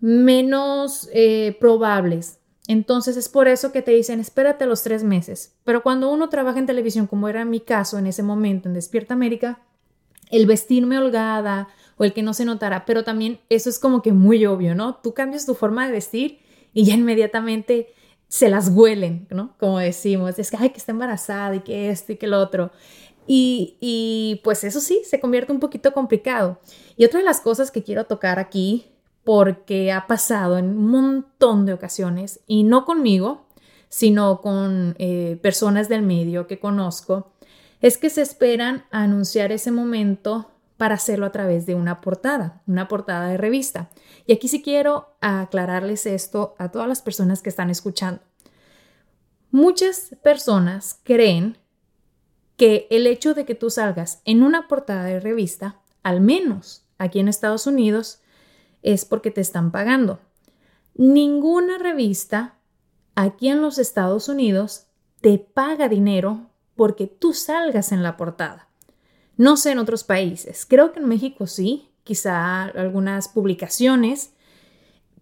menos 0.00 1.08
eh, 1.12 1.56
probables. 1.60 2.38
Entonces 2.66 3.16
es 3.16 3.28
por 3.28 3.48
eso 3.48 3.72
que 3.72 3.82
te 3.82 3.92
dicen, 3.92 4.20
espérate 4.20 4.66
los 4.66 4.82
tres 4.82 5.02
meses. 5.02 5.54
Pero 5.64 5.82
cuando 5.82 6.10
uno 6.10 6.28
trabaja 6.28 6.58
en 6.58 6.66
televisión, 6.66 7.06
como 7.06 7.28
era 7.28 7.44
mi 7.44 7.60
caso 7.60 7.98
en 7.98 8.06
ese 8.06 8.22
momento 8.22 8.68
en 8.68 8.74
Despierta 8.74 9.14
América, 9.14 9.62
el 10.30 10.46
vestirme 10.46 10.98
holgada, 10.98 11.68
o 11.98 12.04
el 12.04 12.12
que 12.12 12.22
no 12.22 12.32
se 12.32 12.44
notara, 12.44 12.86
pero 12.86 13.04
también 13.04 13.40
eso 13.48 13.68
es 13.68 13.78
como 13.78 14.02
que 14.02 14.12
muy 14.12 14.46
obvio, 14.46 14.74
¿no? 14.74 14.96
Tú 14.96 15.12
cambias 15.12 15.44
tu 15.44 15.54
forma 15.54 15.86
de 15.86 15.92
vestir 15.92 16.38
y 16.72 16.84
ya 16.84 16.94
inmediatamente 16.94 17.92
se 18.28 18.48
las 18.48 18.70
huelen, 18.70 19.26
¿no? 19.30 19.54
Como 19.58 19.78
decimos, 19.78 20.38
es 20.38 20.50
que, 20.50 20.56
ay, 20.58 20.70
que 20.70 20.78
está 20.78 20.92
embarazada 20.92 21.56
y 21.56 21.60
que 21.60 21.90
esto 21.90 22.12
y 22.12 22.16
que 22.16 22.28
lo 22.28 22.40
otro. 22.40 22.70
Y, 23.26 23.76
y 23.80 24.40
pues 24.44 24.64
eso 24.64 24.80
sí, 24.80 25.02
se 25.04 25.20
convierte 25.20 25.52
un 25.52 25.60
poquito 25.60 25.92
complicado. 25.92 26.60
Y 26.96 27.04
otra 27.04 27.18
de 27.18 27.24
las 27.24 27.40
cosas 27.40 27.70
que 27.70 27.82
quiero 27.82 28.04
tocar 28.04 28.38
aquí, 28.38 28.86
porque 29.28 29.92
ha 29.92 30.06
pasado 30.06 30.56
en 30.56 30.70
un 30.70 30.86
montón 30.86 31.66
de 31.66 31.74
ocasiones, 31.74 32.40
y 32.46 32.62
no 32.62 32.86
conmigo, 32.86 33.46
sino 33.90 34.40
con 34.40 34.96
eh, 34.98 35.38
personas 35.42 35.90
del 35.90 36.00
medio 36.00 36.46
que 36.46 36.58
conozco, 36.58 37.34
es 37.82 37.98
que 37.98 38.08
se 38.08 38.22
esperan 38.22 38.86
anunciar 38.90 39.52
ese 39.52 39.70
momento 39.70 40.50
para 40.78 40.94
hacerlo 40.94 41.26
a 41.26 41.30
través 41.30 41.66
de 41.66 41.74
una 41.74 42.00
portada, 42.00 42.62
una 42.66 42.88
portada 42.88 43.28
de 43.28 43.36
revista. 43.36 43.90
Y 44.26 44.32
aquí 44.32 44.48
sí 44.48 44.62
quiero 44.62 45.14
aclararles 45.20 46.06
esto 46.06 46.54
a 46.56 46.70
todas 46.70 46.88
las 46.88 47.02
personas 47.02 47.42
que 47.42 47.50
están 47.50 47.68
escuchando. 47.68 48.22
Muchas 49.50 50.16
personas 50.22 51.00
creen 51.02 51.58
que 52.56 52.86
el 52.88 53.06
hecho 53.06 53.34
de 53.34 53.44
que 53.44 53.54
tú 53.54 53.68
salgas 53.68 54.22
en 54.24 54.42
una 54.42 54.68
portada 54.68 55.04
de 55.04 55.20
revista, 55.20 55.82
al 56.02 56.22
menos 56.22 56.86
aquí 56.96 57.20
en 57.20 57.28
Estados 57.28 57.66
Unidos, 57.66 58.22
es 58.82 59.04
porque 59.04 59.30
te 59.30 59.40
están 59.40 59.70
pagando. 59.70 60.20
Ninguna 60.94 61.78
revista 61.78 62.58
aquí 63.14 63.48
en 63.48 63.62
los 63.62 63.78
Estados 63.78 64.28
Unidos 64.28 64.86
te 65.20 65.38
paga 65.38 65.88
dinero 65.88 66.50
porque 66.76 67.06
tú 67.06 67.32
salgas 67.32 67.92
en 67.92 68.02
la 68.02 68.16
portada. 68.16 68.68
No 69.36 69.56
sé 69.56 69.72
en 69.72 69.78
otros 69.78 70.04
países. 70.04 70.66
Creo 70.66 70.92
que 70.92 71.00
en 71.00 71.08
México 71.08 71.46
sí, 71.46 71.90
quizá 72.04 72.64
algunas 72.64 73.28
publicaciones, 73.28 74.32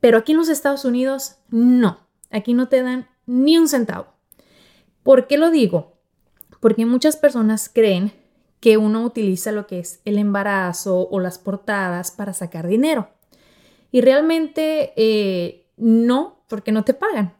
pero 0.00 0.18
aquí 0.18 0.32
en 0.32 0.38
los 0.38 0.48
Estados 0.48 0.84
Unidos 0.84 1.36
no. 1.48 2.06
Aquí 2.30 2.54
no 2.54 2.68
te 2.68 2.82
dan 2.82 3.08
ni 3.26 3.58
un 3.58 3.68
centavo. 3.68 4.08
¿Por 5.02 5.26
qué 5.26 5.38
lo 5.38 5.50
digo? 5.50 5.98
Porque 6.60 6.86
muchas 6.86 7.16
personas 7.16 7.70
creen 7.72 8.12
que 8.60 8.76
uno 8.76 9.04
utiliza 9.04 9.52
lo 9.52 9.66
que 9.66 9.78
es 9.78 10.00
el 10.04 10.18
embarazo 10.18 11.08
o 11.08 11.20
las 11.20 11.38
portadas 11.38 12.10
para 12.10 12.32
sacar 12.32 12.66
dinero. 12.66 13.10
Y 13.96 14.02
realmente 14.02 14.92
eh, 14.96 15.70
no, 15.78 16.44
porque 16.48 16.70
no 16.70 16.84
te 16.84 16.92
pagan. 16.92 17.32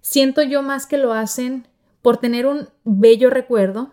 Siento 0.00 0.44
yo 0.44 0.62
más 0.62 0.86
que 0.86 0.96
lo 0.96 1.12
hacen 1.12 1.66
por 2.02 2.18
tener 2.18 2.46
un 2.46 2.68
bello 2.84 3.30
recuerdo 3.30 3.90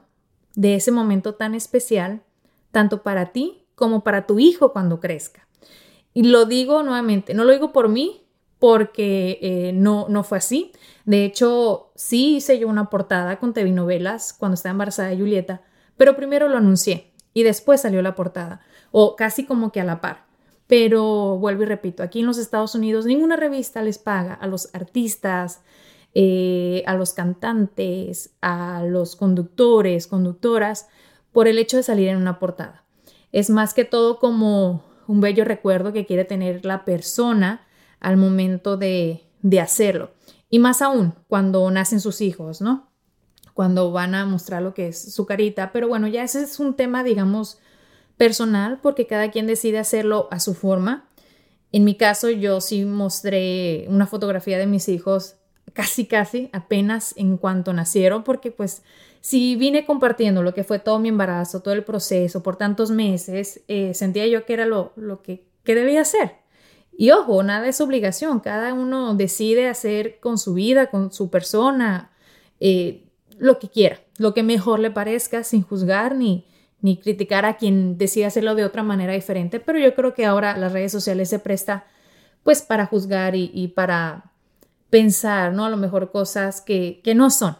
de 0.53 0.75
ese 0.75 0.91
momento 0.91 1.33
tan 1.33 1.55
especial, 1.55 2.21
tanto 2.69 3.01
para 3.01 3.31
ti 3.31 3.65
como 3.74 4.03
para 4.03 4.27
tu 4.27 4.38
hijo 4.38 4.71
cuando 4.71 5.00
crezca. 5.00 5.47
Y 6.13 6.27
lo 6.27 6.45
digo 6.45 6.83
nuevamente, 6.83 7.33
no 7.33 7.43
lo 7.43 7.53
digo 7.53 7.74
por 7.74 7.89
mí, 7.89 8.27
porque 8.59 9.39
eh, 9.41 9.71
no, 9.74 10.05
no 10.07 10.24
fue 10.24 10.38
así. 10.38 10.74
De 11.05 11.25
hecho, 11.25 11.91
sí 11.95 12.35
hice 12.35 12.59
yo 12.59 12.67
una 12.67 12.91
portada 12.91 13.39
con 13.39 13.51
TV 13.51 13.71
Novelas 13.71 14.31
cuando 14.31 14.53
estaba 14.53 14.74
embarazada 14.74 15.09
de 15.09 15.17
Julieta, 15.17 15.63
pero 15.97 16.15
primero 16.15 16.50
lo 16.50 16.57
anuncié 16.57 17.13
y 17.33 17.41
después 17.41 17.81
salió 17.81 18.03
la 18.03 18.13
portada, 18.13 18.62
o 18.91 19.15
casi 19.15 19.47
como 19.47 19.71
que 19.71 19.81
a 19.81 19.85
la 19.85 20.01
par. 20.01 20.25
Pero 20.67 21.38
vuelvo 21.38 21.63
y 21.63 21.65
repito, 21.65 22.01
aquí 22.01 22.22
en 22.22 22.25
los 22.25 22.38
Estados 22.38 22.74
Unidos 22.74 23.05
ninguna 23.05 23.36
revista 23.36 23.84
les 23.84 24.00
paga 24.00 24.34
a 24.34 24.48
los 24.48 24.74
artistas, 24.74 25.62
eh, 26.15 26.84
a 26.88 26.95
los 26.95 27.13
cantantes, 27.13 28.31
a 28.41 28.84
los 28.84 29.15
conductores, 29.15 30.07
conductoras, 30.07 30.88
por 31.31 31.48
el 31.48 31.60
hecho 31.60 31.77
de 31.77 31.84
salir 31.84 32.07
en 32.07 32.17
una 32.17 32.39
portada. 32.39 32.84
Es 33.31 33.50
más 33.50 33.74
que 33.74 33.84
todo 33.84 34.19
como 34.19 34.84
un 35.07 35.22
bello 35.22 35.43
recuerdo 35.43 35.93
que 35.93 36.05
quiere 36.05 36.25
tener 36.25 36.65
la 36.65 36.86
persona 36.86 37.67
al 38.00 38.17
momento 38.17 38.77
de, 38.77 39.24
de 39.41 39.60
hacerlo. 39.60 40.12
Y 40.50 40.60
más 40.60 40.81
aún 40.81 41.13
cuando 41.27 41.69
nacen 41.69 42.00
sus 42.00 42.22
hijos, 42.22 42.62
¿no? 42.62 42.89
Cuando 43.53 43.91
van 43.91 44.15
a 44.15 44.25
mostrar 44.25 44.62
lo 44.62 44.74
que 44.74 44.88
es 44.88 45.13
su 45.13 45.25
carita. 45.25 45.72
Pero 45.72 45.88
bueno, 45.88 46.07
ya 46.07 46.24
ese 46.24 46.41
es 46.41 46.60
un 46.60 46.75
tema, 46.75 47.03
digamos, 47.03 47.60
personal, 48.17 48.79
porque 48.81 49.07
cada 49.07 49.31
quien 49.31 49.48
decide 49.48 49.79
hacerlo 49.79 50.27
a 50.31 50.39
su 50.39 50.53
forma. 50.53 51.10
En 51.72 51.84
mi 51.84 51.95
caso, 51.95 52.29
yo 52.29 52.62
sí 52.62 52.86
mostré 52.86 53.86
una 53.89 54.07
fotografía 54.07 54.57
de 54.57 54.67
mis 54.67 54.88
hijos 54.89 55.36
casi, 55.74 56.05
casi 56.05 56.50
apenas 56.53 57.13
en 57.17 57.38
cuanto 57.38 57.74
nacieron, 57.74 58.24
porque 58.24 58.51
pues 58.51 58.84
si 59.22 59.55
vine 59.55 59.86
compartiendo 59.86 60.43
lo 60.43 60.53
que 60.53 60.63
fue 60.63 60.79
todo 60.79 61.00
mi 61.00 61.10
embarazo, 61.10 61.62
todo 61.62 61.74
el 61.74 61.84
proceso 61.84 62.43
por 62.43 62.57
tantos 62.57 62.91
meses, 62.91 63.62
eh, 63.67 63.93
sentía 63.93 64.27
yo 64.27 64.45
que 64.45 64.53
era 64.53 64.65
lo, 64.65 64.93
lo 64.95 65.22
que, 65.22 65.45
que 65.63 65.75
debía 65.75 66.01
hacer. 66.01 66.34
Y 66.98 67.12
ojo, 67.12 67.43
nada 67.43 67.67
es 67.67 67.81
obligación, 67.81 68.39
cada 68.39 68.74
uno 68.74 69.15
decide 69.15 69.67
hacer 69.67 70.19
con 70.19 70.38
su 70.38 70.53
vida, 70.53 70.91
con 70.91 71.12
su 71.12 71.29
persona, 71.29 72.12
eh, 72.60 73.03
lo 73.38 73.60
que 73.60 73.67
quiera, 73.67 74.00
lo 74.17 74.34
que 74.34 74.43
mejor 74.43 74.79
le 74.79 74.91
parezca, 74.91 75.43
sin 75.43 75.62
juzgar 75.62 76.15
ni, 76.15 76.45
ni 76.82 76.98
criticar 76.98 77.46
a 77.46 77.58
quien 77.58 77.98
decida 77.98 78.27
hacerlo 78.27 78.55
de 78.55 78.65
otra 78.65 78.84
manera 78.84 79.13
diferente, 79.13 79.60
pero 79.60 79.79
yo 79.79 79.96
creo 79.96 80.13
que 80.13 80.25
ahora 80.25 80.58
las 80.58 80.72
redes 80.72 80.91
sociales 80.91 81.29
se 81.29 81.39
presta 81.39 81.86
pues 82.44 82.62
para 82.62 82.86
juzgar 82.86 83.36
y, 83.36 83.67
para 83.70 84.32
pensar, 84.91 85.51
¿no? 85.51 85.65
A 85.65 85.70
lo 85.70 85.77
mejor 85.77 86.12
cosas 86.12 86.62
que, 86.62 87.01
que 87.03 87.15
no 87.15 87.32
son. 87.32 87.58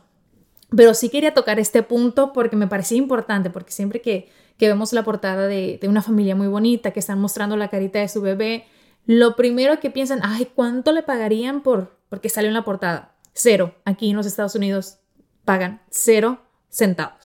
Pero 0.70 0.94
sí 0.94 1.10
quería 1.10 1.34
tocar 1.34 1.60
este 1.60 1.82
punto 1.82 2.34
porque 2.34 2.56
me 2.56 2.68
parecía 2.68 3.00
importante, 3.00 3.50
porque 3.50 3.72
siempre 3.72 4.00
que, 4.00 4.30
que 4.58 4.68
vemos 4.68 4.94
la 4.94 5.04
portada 5.04 5.48
de, 5.48 5.80
de, 5.82 5.88
una 5.88 6.04
familia 6.04 6.36
muy 6.36 6.48
bonita, 6.48 6.92
que 6.92 7.00
están 7.00 7.20
mostrando 7.20 7.58
la 7.58 7.70
carita 7.70 7.98
de 7.98 8.10
su 8.10 8.22
bebé, 8.22 8.66
lo 9.08 9.36
primero 9.36 9.80
que 9.80 9.90
piensan, 9.90 10.20
ay, 10.22 10.52
¿cuánto 10.54 10.92
le 10.92 11.02
pagarían 11.02 11.64
por 11.64 11.98
porque 12.10 12.30
salió 12.30 12.50
en 12.50 12.54
la 12.54 12.64
portada? 12.64 13.16
Cero. 13.34 13.76
Aquí 13.86 14.12
en 14.12 14.18
los 14.18 14.26
Estados 14.26 14.56
Unidos 14.56 15.00
pagan 15.46 15.82
cero 15.90 16.42
centavos. 16.70 17.25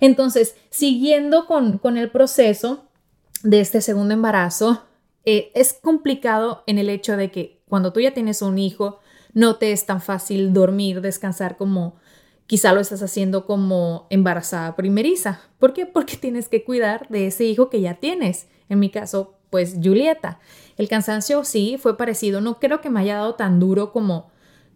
Entonces, 0.00 0.54
siguiendo 0.70 1.46
con, 1.46 1.78
con 1.78 1.96
el 1.96 2.10
proceso 2.10 2.84
de 3.42 3.60
este 3.60 3.80
segundo 3.80 4.14
embarazo, 4.14 4.84
eh, 5.24 5.50
es 5.54 5.74
complicado 5.74 6.62
en 6.66 6.78
el 6.78 6.88
hecho 6.88 7.16
de 7.16 7.30
que 7.30 7.60
cuando 7.68 7.92
tú 7.92 8.00
ya 8.00 8.14
tienes 8.14 8.42
un 8.42 8.58
hijo, 8.58 9.00
no 9.34 9.56
te 9.56 9.72
es 9.72 9.86
tan 9.86 10.00
fácil 10.00 10.52
dormir, 10.52 11.00
descansar 11.00 11.56
como 11.56 11.96
quizá 12.46 12.72
lo 12.72 12.80
estás 12.80 13.02
haciendo 13.02 13.44
como 13.44 14.06
embarazada 14.10 14.74
primeriza. 14.74 15.42
¿Por 15.58 15.74
qué? 15.74 15.86
Porque 15.86 16.16
tienes 16.16 16.48
que 16.48 16.64
cuidar 16.64 17.06
de 17.08 17.26
ese 17.26 17.44
hijo 17.44 17.68
que 17.68 17.80
ya 17.80 17.94
tienes. 17.94 18.48
En 18.68 18.78
mi 18.78 18.90
caso, 18.90 19.34
pues 19.50 19.76
Julieta. 19.82 20.40
El 20.76 20.88
cansancio 20.88 21.44
sí 21.44 21.76
fue 21.78 21.96
parecido. 21.96 22.40
No 22.40 22.58
creo 22.58 22.80
que 22.80 22.90
me 22.90 23.00
haya 23.00 23.16
dado 23.16 23.34
tan 23.34 23.60
duro 23.60 23.92
como, 23.92 24.30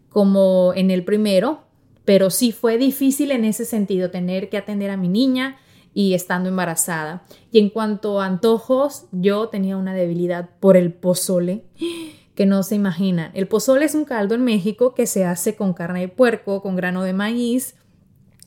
como 0.09 0.73
en 0.75 0.91
el 0.91 1.03
primero, 1.03 1.63
pero 2.05 2.29
sí 2.29 2.51
fue 2.51 2.77
difícil 2.77 3.31
en 3.31 3.45
ese 3.45 3.65
sentido 3.65 4.11
tener 4.11 4.49
que 4.49 4.57
atender 4.57 4.89
a 4.89 4.97
mi 4.97 5.07
niña 5.07 5.57
y 5.93 6.13
estando 6.13 6.49
embarazada. 6.49 7.23
Y 7.51 7.59
en 7.59 7.69
cuanto 7.69 8.19
a 8.19 8.25
antojos, 8.25 9.05
yo 9.11 9.49
tenía 9.49 9.77
una 9.77 9.93
debilidad 9.93 10.49
por 10.59 10.75
el 10.75 10.91
pozole 10.91 11.65
que 12.35 12.45
no 12.45 12.63
se 12.63 12.75
imaginan. 12.75 13.31
El 13.33 13.47
pozole 13.47 13.85
es 13.85 13.95
un 13.95 14.05
caldo 14.05 14.35
en 14.35 14.43
México 14.43 14.95
que 14.95 15.05
se 15.05 15.25
hace 15.25 15.55
con 15.55 15.73
carne 15.73 16.01
de 16.01 16.07
puerco, 16.07 16.61
con 16.61 16.75
grano 16.75 17.03
de 17.03 17.13
maíz 17.13 17.75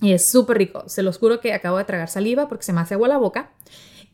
y 0.00 0.12
es 0.12 0.28
súper 0.28 0.58
rico. 0.58 0.84
Se 0.88 1.02
los 1.02 1.18
juro 1.18 1.40
que 1.40 1.54
acabo 1.54 1.78
de 1.78 1.84
tragar 1.84 2.08
saliva 2.08 2.48
porque 2.48 2.64
se 2.64 2.72
me 2.72 2.80
hace 2.80 2.94
agua 2.94 3.08
la 3.08 3.18
boca. 3.18 3.52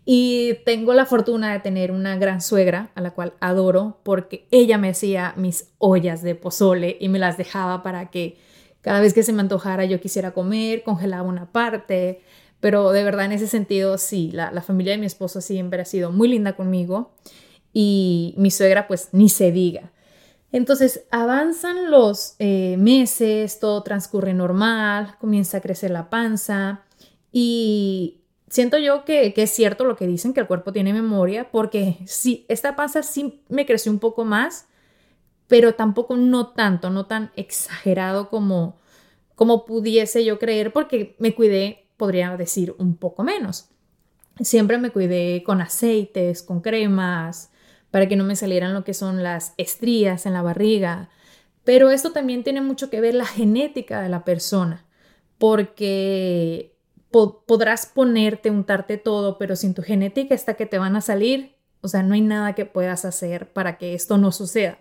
Y 0.05 0.55
tengo 0.65 0.95
la 0.95 1.07
fortuna 1.07 1.53
de 1.53 1.61
tener 1.61 1.93
una 1.93 2.17
gran 2.17 2.41
suegra 2.41 2.91
a 2.97 3.01
la 3.01 3.13
cual 3.13 3.35
adoro 3.41 4.01
porque 4.03 4.49
ella 4.51 4.77
me 4.77 4.89
hacía 4.89 5.33
mis 5.37 5.71
ollas 5.79 6.23
de 6.23 6.35
pozole 6.35 6.97
y 7.01 7.09
me 7.09 7.21
las 7.21 7.37
dejaba 7.37 7.85
para 7.85 8.11
que 8.11 8.37
cada 8.83 9.01
vez 9.01 9.15
que 9.15 9.23
se 9.23 9.33
me 9.33 9.41
antojara 9.41 9.85
yo 9.87 10.01
quisiera 10.01 10.33
comer, 10.33 10.83
congelaba 10.83 11.23
una 11.23 11.51
parte, 11.51 12.21
pero 12.61 12.93
de 12.93 13.03
verdad 13.03 13.25
en 13.25 13.33
ese 13.33 13.47
sentido 13.47 13.97
sí, 13.97 14.31
la, 14.33 14.53
la 14.53 14.63
familia 14.63 14.93
de 14.93 14.99
mi 14.99 15.07
esposo 15.07 15.41
siempre 15.41 15.81
ha 15.81 15.87
sido 15.87 16.13
muy 16.13 16.29
linda 16.29 16.55
conmigo 16.55 17.13
y 17.73 18.35
mi 18.37 18.51
suegra 18.51 18.87
pues 18.87 19.09
ni 19.13 19.29
se 19.29 19.51
diga. 19.51 19.91
Entonces 20.53 21.07
avanzan 21.11 21.91
los 21.91 22.35
eh, 22.39 22.77
meses, 22.79 23.59
todo 23.59 23.83
transcurre 23.83 24.35
normal, 24.35 25.17
comienza 25.19 25.59
a 25.59 25.61
crecer 25.63 25.91
la 25.91 26.11
panza 26.11 26.83
y 27.33 28.21
siento 28.49 28.77
yo 28.77 29.07
que, 29.07 29.33
que, 29.33 29.45
es 29.45 29.51
cierto 29.51 29.85
lo 29.85 29.97
que 29.97 30.07
dicen, 30.07 30.35
que 30.35 30.41
el 30.41 30.47
cuerpo 30.47 30.73
tiene 30.73 30.93
memoria, 30.93 31.51
porque 31.51 31.97
sí, 32.07 32.45
esta 32.49 32.77
panza 32.77 33.03
sí 33.03 33.43
me 33.49 33.65
creció 33.65 33.91
un 33.91 33.99
poco 33.99 34.27
más, 34.27 34.67
pero 35.53 35.75
tampoco 35.75 36.17
no 36.17 36.47
tanto, 36.47 36.89
no 36.89 37.05
tan 37.05 37.31
exagerado 37.37 38.31
como, 38.31 38.79
como 39.35 39.67
pudiese 39.67 40.25
yo 40.25 40.39
creer, 40.39 40.73
porque 40.73 41.15
me 41.19 41.35
cuidé, 41.35 41.91
podría 41.99 42.35
decir, 42.39 42.75
un 42.79 42.97
poco 42.97 43.23
menos. 43.23 43.69
Siempre 44.41 44.79
me 44.79 44.89
cuidé 44.89 45.43
con 45.43 45.61
aceites, 45.61 46.43
con 46.43 46.63
cremas, 46.63 47.51
para 47.91 48.09
que 48.09 48.17
no 48.17 48.25
me 48.25 48.35
salieran 48.35 48.73
lo 48.73 48.83
que 48.83 48.95
son 48.95 49.23
las 49.23 49.53
estrías 49.59 50.25
en 50.25 50.33
la 50.33 50.41
barriga. 50.41 51.11
Pero 51.65 51.91
esto 51.91 52.13
también 52.13 52.45
tiene 52.45 52.63
mucho 52.63 52.89
que 52.89 53.03
ver 53.03 53.15
la 53.15 53.27
genética 53.27 54.01
de 54.01 54.09
la 54.09 54.25
persona, 54.25 54.87
porque 55.37 56.79
podrás 57.11 57.85
ponerte, 57.85 58.51
untarte 58.51 58.97
todo, 58.97 59.37
pero 59.37 59.55
sin 59.55 59.75
tu 59.75 59.83
genética 59.83 60.35
está 60.35 60.55
que 60.55 60.65
te 60.65 60.79
van 60.79 60.97
a 60.97 61.03
salir, 61.03 61.57
o 61.83 61.89
sea, 61.89 62.03
no 62.03 62.15
hay 62.15 62.23
nada 62.23 62.55
que 62.55 62.65
puedas 62.65 63.05
hacer 63.05 63.53
para 63.53 63.77
que 63.77 63.93
esto 63.93 64.17
no 64.17 64.33
suceda. 64.33 64.79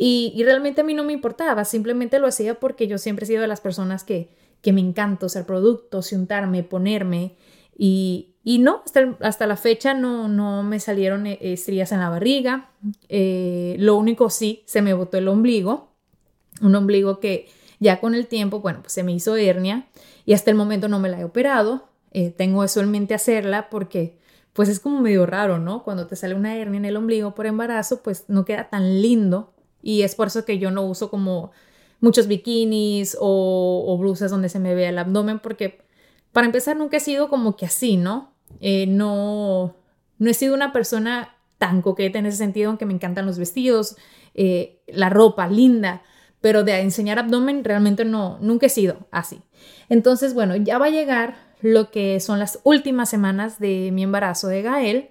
Y, 0.00 0.40
realmente 0.44 0.82
a 0.82 0.84
mí 0.84 0.94
no 0.94 1.02
me 1.02 1.12
importaba, 1.12 1.64
simplemente 1.64 2.20
lo 2.20 2.28
hacía 2.28 2.60
porque 2.60 2.86
yo 2.86 2.98
siempre 2.98 3.24
he 3.24 3.26
sido 3.26 3.42
de 3.42 3.48
las 3.48 3.60
personas 3.60 4.04
que, 4.04 4.28
que 4.62 4.72
me 4.72 4.80
encanta 4.80 5.26
usar 5.26 5.44
productos 5.44 6.12
untarme, 6.12 6.62
ponerme. 6.62 7.34
Y, 7.76 8.36
y 8.44 8.60
no, 8.60 8.82
hasta, 8.84 9.16
hasta, 9.20 9.48
la 9.48 9.56
fecha 9.56 9.94
no, 9.94 10.28
no 10.28 10.62
me 10.62 10.78
salieron 10.78 11.26
eh, 11.26 11.38
estrías 11.40 11.90
en 11.90 11.98
la 11.98 12.10
barriga. 12.10 12.70
Eh, 13.08 13.74
lo 13.80 13.96
único 13.96 14.30
sí, 14.30 14.62
se 14.66 14.82
me 14.82 14.94
botó 14.94 15.18
el 15.18 15.26
ombligo. 15.26 15.88
Un 16.60 16.76
ombligo 16.76 17.18
que 17.18 17.48
ya 17.80 17.98
con 17.98 18.14
el 18.14 18.28
tiempo, 18.28 18.60
bueno, 18.60 18.82
pues 18.82 18.92
se 18.92 19.02
me 19.02 19.10
hizo 19.10 19.34
hernia 19.34 19.88
y 20.24 20.32
hasta 20.32 20.52
el 20.52 20.56
momento 20.56 20.86
no 20.86 21.00
me 21.00 21.08
la 21.08 21.18
he 21.18 21.24
operado. 21.24 21.88
Eh, 22.12 22.30
tengo 22.30 22.62
eso 22.62 22.80
en 22.80 22.92
mente 22.92 23.14
hacerla 23.14 23.68
porque 23.68 24.16
pues 24.52 24.68
es 24.68 24.78
como 24.78 25.00
medio 25.00 25.26
raro, 25.26 25.58
¿no? 25.58 25.82
Cuando 25.82 26.06
te 26.06 26.14
sale 26.14 26.34
una 26.34 26.56
hernia 26.56 26.78
en 26.78 26.84
el 26.84 26.96
ombligo 26.96 27.34
por 27.34 27.46
embarazo, 27.46 28.00
pues 28.02 28.26
no 28.28 28.44
queda 28.44 28.68
tan 28.68 29.02
lindo 29.02 29.52
y 29.82 30.02
es 30.02 30.14
por 30.14 30.28
eso 30.28 30.44
que 30.44 30.58
yo 30.58 30.70
no 30.70 30.82
uso 30.82 31.10
como 31.10 31.50
muchos 32.00 32.26
bikinis 32.26 33.16
o, 33.20 33.96
blusas 33.98 34.30
donde 34.30 34.48
se 34.48 34.58
me 34.58 34.74
vea 34.74 34.90
el 34.90 34.98
abdomen 34.98 35.38
porque 35.38 35.80
para 36.32 36.46
empezar 36.46 36.76
nunca 36.76 36.98
he 36.98 37.00
sido 37.00 37.28
como 37.28 37.56
que 37.56 37.66
así, 37.66 37.96
¿no? 37.96 38.32
Eh, 38.60 38.86
no, 38.86 39.74
no 40.18 40.30
he 40.30 40.34
sido 40.34 40.54
una 40.54 40.72
persona 40.72 41.36
tan 41.58 41.82
coqueta 41.82 42.18
en 42.18 42.26
ese 42.26 42.38
sentido, 42.38 42.68
aunque 42.68 42.86
me 42.86 42.94
encantan 42.94 43.26
los 43.26 43.38
vestidos, 43.38 43.96
eh, 44.34 44.80
la 44.86 45.10
ropa 45.10 45.48
linda, 45.48 46.02
pero 46.40 46.62
de 46.62 46.80
enseñar 46.80 47.18
abdomen 47.18 47.64
realmente 47.64 48.04
no, 48.04 48.38
nunca 48.40 48.66
he 48.66 48.70
sido 48.70 49.08
así. 49.10 49.42
Entonces, 49.88 50.34
bueno, 50.34 50.54
ya 50.56 50.78
va 50.78 50.86
a 50.86 50.90
llegar 50.90 51.36
lo 51.60 51.90
que 51.90 52.20
son 52.20 52.38
las 52.38 52.60
últimas 52.62 53.10
semanas 53.10 53.58
de 53.58 53.90
mi 53.92 54.04
embarazo 54.04 54.46
de 54.46 54.62
Gael 54.62 55.10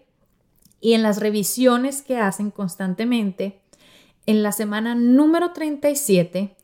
y 0.80 0.94
en 0.94 1.04
las 1.04 1.20
revisiones 1.20 2.02
que 2.02 2.18
hacen 2.18 2.52
constantemente, 2.52 3.60
en 4.28 4.44
la 4.44 4.52
semana 4.52 4.94
número 4.94 5.54
37, 5.54 6.56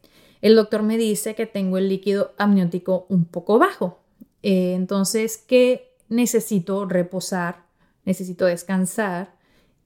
el 0.42 0.56
doctor 0.56 0.84
me 0.84 0.98
dice 0.98 1.34
que 1.34 1.46
tengo 1.46 1.78
el 1.78 1.88
líquido 1.88 2.34
amniótico 2.38 3.06
un 3.08 3.24
poco 3.26 3.58
bajo. 3.58 4.02
Eh, 4.44 4.74
entonces, 4.74 5.38
que 5.38 5.96
necesito 6.10 6.86
reposar, 6.86 7.64
necesito 8.04 8.46
descansar 8.46 9.36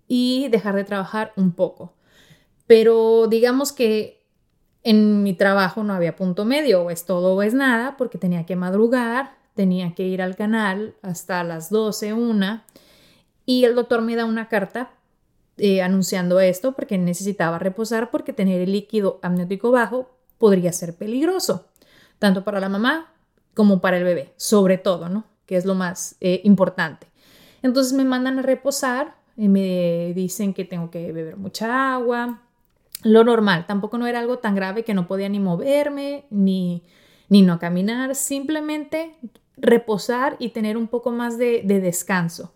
y 0.08 0.48
dejar 0.50 0.76
de 0.76 0.84
trabajar 0.86 1.34
un 1.36 1.52
poco. 1.52 1.94
Pero 2.66 3.28
digamos 3.28 3.72
que 3.72 4.26
en 4.84 5.22
mi 5.22 5.34
trabajo 5.34 5.84
no 5.84 5.94
había 5.94 6.16
punto 6.16 6.46
medio, 6.46 6.82
o 6.82 6.90
es 6.90 7.06
todo 7.06 7.36
o 7.36 7.44
es 7.44 7.54
nada, 7.54 7.96
porque 7.96 8.18
tenía 8.18 8.48
que 8.48 8.56
madrugar, 8.56 9.36
tenía 9.54 9.94
que 9.94 10.04
ir 10.04 10.24
al 10.24 10.36
canal 10.36 10.96
hasta 11.04 11.44
las 11.44 11.70
12, 11.70 12.14
una, 12.14 12.66
y 13.46 13.66
el 13.66 13.76
doctor 13.76 14.02
me 14.02 14.16
da 14.16 14.26
una 14.26 14.50
carta 14.50 14.97
eh, 15.58 15.82
anunciando 15.82 16.40
esto 16.40 16.74
porque 16.74 16.98
necesitaba 16.98 17.60
reposar 17.60 18.12
porque 18.12 18.34
tener 18.34 18.62
el 18.62 18.72
líquido 18.72 19.20
amniótico 19.22 19.72
bajo 19.72 20.10
podría 20.38 20.72
ser 20.72 20.96
peligroso, 20.96 21.68
tanto 22.20 22.44
para 22.44 22.60
la 22.60 22.70
mamá 22.70 23.14
como 23.54 23.82
para 23.82 23.98
el 23.98 24.04
bebé, 24.04 24.34
sobre 24.38 24.78
todo, 24.78 25.10
¿no? 25.10 25.26
Que 25.46 25.58
es 25.58 25.66
lo 25.66 25.74
más 25.74 26.16
eh, 26.22 26.42
importante. 26.44 27.08
Entonces 27.64 27.94
me 27.94 28.06
mandan 28.06 28.40
a 28.40 28.44
reposar 28.44 29.16
y 29.36 29.48
me 29.48 30.14
dicen 30.14 30.54
que 30.54 30.64
tengo 30.64 30.92
que 30.92 31.12
beber 31.12 31.38
mucha 31.38 31.94
agua, 31.94 32.42
lo 33.04 33.24
normal, 33.24 33.66
tampoco 33.68 33.98
no 33.98 34.08
era 34.08 34.20
algo 34.20 34.40
tan 34.40 34.56
grave 34.56 34.84
que 34.84 34.94
no 34.94 35.08
podía 35.08 35.30
ni 35.30 35.40
moverme, 35.40 36.26
ni, 36.30 36.84
ni 37.30 37.42
no 37.42 37.60
caminar, 37.60 38.16
simplemente 38.16 39.16
reposar 39.56 40.36
y 40.40 40.50
tener 40.50 40.78
un 40.78 40.88
poco 40.88 41.12
más 41.12 41.38
de, 41.38 41.62
de 41.64 41.80
descanso. 41.80 42.54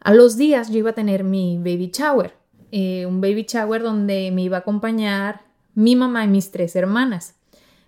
A 0.00 0.14
los 0.14 0.36
días 0.36 0.70
yo 0.70 0.78
iba 0.78 0.90
a 0.90 0.94
tener 0.94 1.24
mi 1.24 1.58
baby 1.58 1.90
shower, 1.92 2.34
eh, 2.70 3.06
un 3.06 3.20
baby 3.20 3.46
shower 3.48 3.82
donde 3.82 4.30
me 4.32 4.42
iba 4.42 4.58
a 4.58 4.60
acompañar 4.60 5.42
mi 5.74 5.96
mamá 5.96 6.24
y 6.24 6.28
mis 6.28 6.50
tres 6.50 6.76
hermanas. 6.76 7.34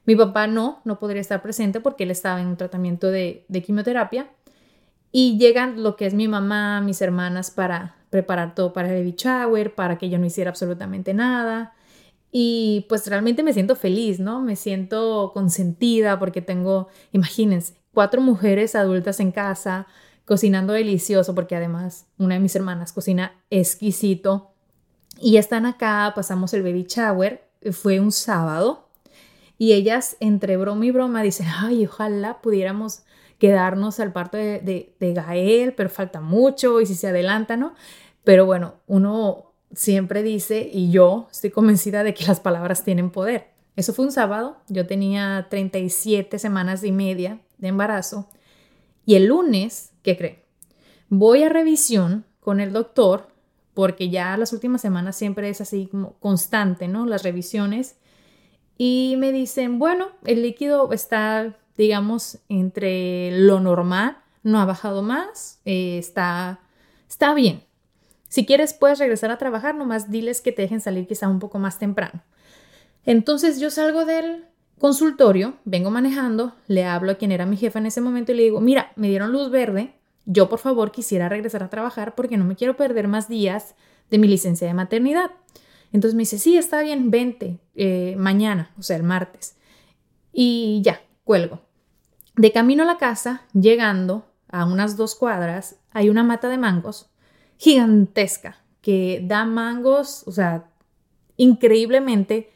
Mi 0.06 0.16
papá 0.16 0.46
no, 0.46 0.80
no 0.84 0.98
podría 0.98 1.20
estar 1.20 1.42
presente 1.42 1.80
porque 1.80 2.04
él 2.04 2.10
estaba 2.10 2.40
en 2.40 2.48
un 2.48 2.56
tratamiento 2.56 3.10
de, 3.10 3.44
de 3.48 3.62
quimioterapia. 3.62 4.30
Y 5.12 5.38
llegan 5.38 5.82
lo 5.82 5.96
que 5.96 6.06
es 6.06 6.14
mi 6.14 6.28
mamá, 6.28 6.80
mis 6.80 7.02
hermanas 7.02 7.50
para 7.50 7.96
preparar 8.10 8.54
todo 8.54 8.72
para 8.72 8.88
el 8.88 8.98
baby 8.98 9.14
shower, 9.16 9.74
para 9.74 9.98
que 9.98 10.08
yo 10.08 10.18
no 10.18 10.26
hiciera 10.26 10.50
absolutamente 10.50 11.14
nada. 11.14 11.74
Y 12.32 12.86
pues 12.88 13.06
realmente 13.08 13.42
me 13.42 13.52
siento 13.52 13.74
feliz, 13.74 14.20
¿no? 14.20 14.40
Me 14.40 14.56
siento 14.56 15.32
consentida 15.34 16.18
porque 16.18 16.42
tengo, 16.42 16.88
imagínense, 17.12 17.74
cuatro 17.92 18.20
mujeres 18.20 18.74
adultas 18.74 19.20
en 19.20 19.32
casa 19.32 19.86
cocinando 20.30 20.74
delicioso, 20.74 21.34
porque 21.34 21.56
además 21.56 22.06
una 22.16 22.34
de 22.34 22.40
mis 22.40 22.54
hermanas 22.54 22.92
cocina 22.92 23.32
exquisito. 23.50 24.52
Y 25.20 25.38
están 25.38 25.66
acá, 25.66 26.12
pasamos 26.14 26.54
el 26.54 26.62
baby 26.62 26.86
shower, 26.88 27.42
fue 27.72 27.98
un 27.98 28.12
sábado, 28.12 28.86
y 29.58 29.72
ellas 29.72 30.16
entre 30.20 30.56
broma 30.56 30.86
y 30.86 30.92
broma 30.92 31.24
dicen, 31.24 31.48
ay, 31.58 31.84
ojalá 31.84 32.40
pudiéramos 32.42 33.02
quedarnos 33.40 33.98
al 33.98 34.12
parto 34.12 34.36
de, 34.36 34.94
de, 35.00 35.12
Gael, 35.14 35.74
pero 35.74 35.90
falta 35.90 36.20
mucho 36.20 36.80
y 36.80 36.86
si 36.86 36.94
se 36.94 37.08
adelanta, 37.08 37.56
¿no? 37.56 37.74
Pero 38.22 38.46
bueno, 38.46 38.74
uno 38.86 39.50
siempre 39.74 40.22
dice, 40.22 40.70
y 40.72 40.92
yo 40.92 41.26
estoy 41.32 41.50
convencida 41.50 42.04
de 42.04 42.14
que 42.14 42.24
las 42.24 42.38
palabras 42.38 42.84
tienen 42.84 43.10
poder. 43.10 43.48
Eso 43.74 43.92
fue 43.92 44.04
un 44.04 44.12
sábado, 44.12 44.58
yo 44.68 44.86
tenía 44.86 45.48
37 45.50 46.38
semanas 46.38 46.84
y 46.84 46.92
media 46.92 47.40
de 47.58 47.66
embarazo 47.66 48.28
y 49.10 49.16
el 49.16 49.26
lunes, 49.26 49.92
¿qué 50.02 50.16
cree? 50.16 50.44
Voy 51.08 51.42
a 51.42 51.48
revisión 51.48 52.24
con 52.38 52.60
el 52.60 52.72
doctor 52.72 53.28
porque 53.74 54.08
ya 54.08 54.36
las 54.36 54.52
últimas 54.52 54.80
semanas 54.80 55.16
siempre 55.16 55.48
es 55.48 55.60
así 55.60 55.88
como 55.90 56.14
constante, 56.20 56.86
¿no? 56.86 57.06
Las 57.06 57.22
revisiones. 57.22 57.96
Y 58.78 59.16
me 59.18 59.32
dicen, 59.32 59.78
bueno, 59.78 60.10
el 60.24 60.42
líquido 60.42 60.92
está 60.92 61.56
digamos, 61.80 62.38
entre 62.50 63.30
lo 63.32 63.58
normal, 63.58 64.18
no 64.42 64.60
ha 64.60 64.66
bajado 64.66 65.02
más, 65.02 65.60
eh, 65.64 65.96
está, 65.96 66.60
está 67.08 67.32
bien. 67.32 67.64
Si 68.28 68.44
quieres, 68.44 68.74
puedes 68.74 68.98
regresar 68.98 69.30
a 69.30 69.38
trabajar, 69.38 69.74
nomás 69.74 70.10
diles 70.10 70.42
que 70.42 70.52
te 70.52 70.62
dejen 70.62 70.82
salir 70.82 71.06
quizá 71.06 71.26
un 71.26 71.38
poco 71.38 71.58
más 71.58 71.78
temprano. 71.78 72.22
Entonces 73.06 73.60
yo 73.60 73.70
salgo 73.70 74.04
del 74.04 74.44
consultorio, 74.80 75.54
vengo 75.64 75.90
manejando, 75.90 76.56
le 76.66 76.84
hablo 76.84 77.12
a 77.12 77.14
quien 77.14 77.30
era 77.30 77.46
mi 77.46 77.56
jefa 77.56 77.78
en 77.78 77.86
ese 77.86 78.00
momento 78.00 78.32
y 78.32 78.34
le 78.34 78.42
digo, 78.42 78.60
mira, 78.60 78.92
me 78.96 79.08
dieron 79.08 79.30
luz 79.30 79.50
verde, 79.50 79.94
yo 80.24 80.48
por 80.48 80.58
favor 80.58 80.90
quisiera 80.90 81.28
regresar 81.28 81.62
a 81.62 81.70
trabajar 81.70 82.14
porque 82.16 82.36
no 82.36 82.44
me 82.44 82.56
quiero 82.56 82.76
perder 82.76 83.06
más 83.06 83.28
días 83.28 83.76
de 84.10 84.18
mi 84.18 84.26
licencia 84.26 84.66
de 84.66 84.74
maternidad. 84.74 85.30
Entonces 85.92 86.14
me 86.16 86.22
dice, 86.22 86.38
sí, 86.38 86.56
está 86.56 86.82
bien, 86.82 87.10
vente 87.10 87.60
eh, 87.74 88.14
mañana, 88.18 88.72
o 88.78 88.82
sea, 88.82 88.96
el 88.96 89.02
martes. 89.02 89.56
Y 90.32 90.80
ya, 90.82 91.00
cuelgo. 91.24 91.60
De 92.36 92.52
camino 92.52 92.82
a 92.82 92.86
la 92.86 92.98
casa, 92.98 93.42
llegando 93.52 94.26
a 94.48 94.64
unas 94.64 94.96
dos 94.96 95.14
cuadras, 95.14 95.76
hay 95.92 96.08
una 96.08 96.24
mata 96.24 96.48
de 96.48 96.58
mangos 96.58 97.10
gigantesca 97.60 98.56
que 98.80 99.20
da 99.22 99.44
mangos, 99.44 100.26
o 100.26 100.32
sea, 100.32 100.70
increíblemente. 101.36 102.50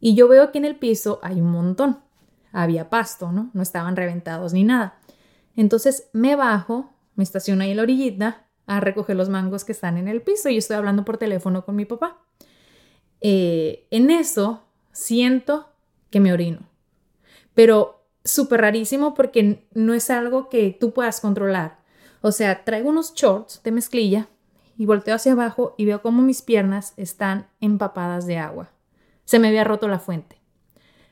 Y 0.00 0.14
yo 0.14 0.28
veo 0.28 0.50
que 0.50 0.58
en 0.58 0.64
el 0.64 0.76
piso 0.76 1.20
hay 1.22 1.40
un 1.40 1.50
montón. 1.50 2.00
Había 2.52 2.90
pasto, 2.90 3.30
¿no? 3.32 3.50
No 3.52 3.62
estaban 3.62 3.96
reventados 3.96 4.52
ni 4.52 4.64
nada. 4.64 4.98
Entonces 5.56 6.08
me 6.12 6.36
bajo, 6.36 6.90
me 7.14 7.24
estaciono 7.24 7.62
ahí 7.62 7.70
en 7.70 7.76
la 7.76 7.82
orillita 7.82 8.46
a 8.66 8.80
recoger 8.80 9.16
los 9.16 9.28
mangos 9.28 9.64
que 9.64 9.72
están 9.72 9.98
en 9.98 10.08
el 10.08 10.22
piso 10.22 10.48
y 10.48 10.56
estoy 10.56 10.76
hablando 10.76 11.04
por 11.04 11.18
teléfono 11.18 11.64
con 11.64 11.76
mi 11.76 11.84
papá. 11.84 12.18
Eh, 13.20 13.86
en 13.90 14.10
eso 14.10 14.62
siento 14.92 15.68
que 16.10 16.20
me 16.20 16.32
orino. 16.32 16.60
Pero 17.54 18.06
súper 18.24 18.60
rarísimo 18.60 19.14
porque 19.14 19.66
no 19.74 19.94
es 19.94 20.10
algo 20.10 20.48
que 20.48 20.76
tú 20.78 20.92
puedas 20.92 21.20
controlar. 21.20 21.80
O 22.22 22.32
sea, 22.32 22.64
traigo 22.64 22.90
unos 22.90 23.14
shorts 23.14 23.62
de 23.62 23.72
mezclilla 23.72 24.28
y 24.76 24.86
volteo 24.86 25.14
hacia 25.14 25.32
abajo 25.32 25.74
y 25.76 25.84
veo 25.84 26.02
cómo 26.02 26.22
mis 26.22 26.42
piernas 26.42 26.94
están 26.96 27.48
empapadas 27.60 28.26
de 28.26 28.38
agua. 28.38 28.70
Se 29.30 29.38
me 29.38 29.46
había 29.46 29.62
roto 29.62 29.86
la 29.86 30.00
fuente. 30.00 30.40